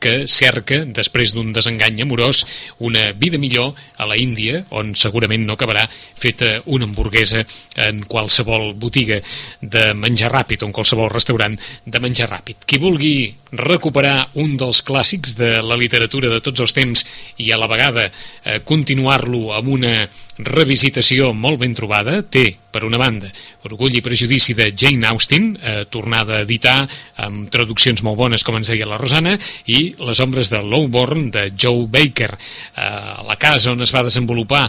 que 0.00 0.26
cerca, 0.26 0.80
després 0.88 1.34
d'un 1.36 1.52
desengany 1.52 2.00
amorós, 2.02 2.42
una 2.80 3.10
vida 3.12 3.38
millor 3.38 3.74
a 4.00 4.08
la 4.08 4.16
Índia, 4.16 4.64
on 4.70 4.94
segurament 4.96 5.44
no 5.46 5.58
acabarà 5.58 5.84
feta 5.92 6.56
una 6.66 6.88
hamburguesa 6.88 7.44
en 7.86 8.02
qualsevol 8.08 8.72
botiga 8.80 9.20
de 9.60 9.90
menjar 9.94 10.32
ràpid 10.32 10.64
o 10.64 10.70
en 10.70 10.74
qualsevol 10.76 11.12
restaurant 11.12 11.58
de 11.84 12.02
menjar 12.02 12.30
ràpid. 12.32 12.64
Qui 12.66 12.80
vulgui 12.80 13.14
recuperar 13.52 14.30
un 14.38 14.56
dels 14.60 14.82
clàssics 14.86 15.34
de 15.38 15.58
la 15.62 15.78
literatura 15.78 16.30
de 16.30 16.40
tots 16.44 16.62
els 16.62 16.74
temps 16.76 17.04
i 17.42 17.50
a 17.50 17.58
la 17.58 17.68
vegada 17.70 18.08
eh, 18.10 18.60
continuar-lo 18.64 19.50
amb 19.56 19.72
una 19.74 19.94
revisitació 20.40 21.32
molt 21.36 21.60
ben 21.60 21.74
trobada. 21.76 22.20
Té, 22.22 22.46
per 22.70 22.84
una 22.86 22.98
banda, 23.00 23.28
Orgull 23.66 23.96
i 23.98 24.02
Prejudici 24.04 24.54
de 24.56 24.70
Jane 24.76 25.06
Austen, 25.10 25.50
eh, 25.60 25.84
tornada 25.90 26.38
a 26.38 26.44
editar 26.46 26.88
amb 27.20 27.50
traduccions 27.52 28.02
molt 28.06 28.16
bones, 28.16 28.44
com 28.46 28.56
ens 28.56 28.70
deia 28.70 28.88
la 28.88 28.98
Rosana, 29.00 29.36
i 29.66 29.94
Les 30.00 30.20
ombres 30.20 30.50
de 30.50 30.62
Lowborn 30.62 31.30
de 31.30 31.50
Joe 31.58 31.86
Baker. 31.90 32.30
Eh, 32.30 32.84
la 33.26 33.36
casa 33.36 33.72
on 33.72 33.82
es 33.82 33.92
va 33.94 34.04
desenvolupar 34.06 34.62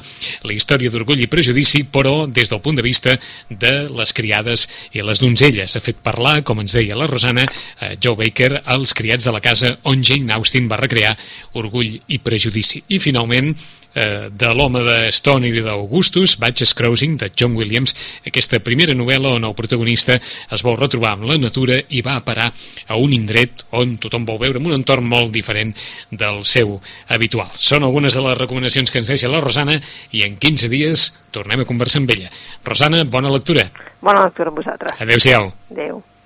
la 0.44 0.54
història 0.54 0.92
d'Orgull 0.92 1.22
i 1.22 1.30
Prejudici, 1.32 1.84
però 1.84 2.28
des 2.28 2.50
del 2.50 2.62
punt 2.62 2.76
de 2.76 2.86
vista 2.86 3.18
de 3.50 3.88
les 3.90 4.14
criades 4.14 4.68
i 4.92 5.02
les 5.02 5.22
donzelles. 5.22 5.76
Ha 5.76 5.84
fet 5.84 6.02
parlar, 6.04 6.42
com 6.44 6.60
ens 6.60 6.74
deia 6.74 6.98
la 6.98 7.08
Rosana, 7.08 7.46
eh, 7.80 7.96
Joe 8.02 8.16
Baker, 8.16 8.64
als 8.72 8.96
criats 8.98 9.28
de 9.28 9.36
la 9.36 9.44
casa 9.44 9.76
on 9.90 10.04
Jane 10.04 10.34
Austen 10.34 10.70
va 10.72 10.80
recrear 10.80 11.14
Orgull 11.60 12.00
i 12.08 12.20
Prejudici. 12.24 12.84
I 12.88 13.00
finalment, 13.04 13.52
eh, 13.94 14.30
de 14.32 14.54
l'home 14.54 14.82
de 14.86 15.12
Stoner 15.12 15.52
i 15.54 15.64
d'Augustus, 15.64 16.38
Batches 16.40 16.74
Crossing, 16.74 17.18
de 17.18 17.32
John 17.36 17.56
Williams, 17.56 17.96
aquesta 18.26 18.62
primera 18.64 18.96
novel·la 18.96 19.36
on 19.36 19.48
el 19.48 19.56
protagonista 19.58 20.18
es 20.18 20.64
vol 20.64 20.78
retrobar 20.80 21.16
amb 21.16 21.28
la 21.30 21.38
natura 21.38 21.80
i 21.90 22.02
va 22.06 22.18
a 22.18 22.26
parar 22.26 22.52
a 22.88 23.00
un 23.00 23.14
indret 23.14 23.66
on 23.72 23.98
tothom 24.02 24.26
vol 24.26 24.40
veure 24.42 24.62
un 24.62 24.76
entorn 24.78 25.08
molt 25.08 25.32
diferent 25.36 25.74
del 26.12 26.44
seu 26.46 26.80
habitual. 27.08 27.52
Són 27.58 27.84
algunes 27.84 28.16
de 28.16 28.24
les 28.24 28.38
recomanacions 28.38 28.92
que 28.92 29.02
ens 29.02 29.12
deixa 29.12 29.32
la 29.32 29.42
Rosana 29.44 29.80
i 30.12 30.24
en 30.28 30.38
15 30.38 30.72
dies 30.72 31.10
tornem 31.32 31.64
a 31.64 31.68
conversar 31.68 32.02
amb 32.04 32.16
ella. 32.16 32.32
Rosana, 32.64 33.04
bona 33.04 33.32
lectura. 33.32 33.70
Bona 34.02 34.26
lectura 34.26 34.50
amb 34.50 34.64
vosaltres. 34.64 35.00
Adéu-siau. 35.02 35.52
Adéu. 35.72 36.02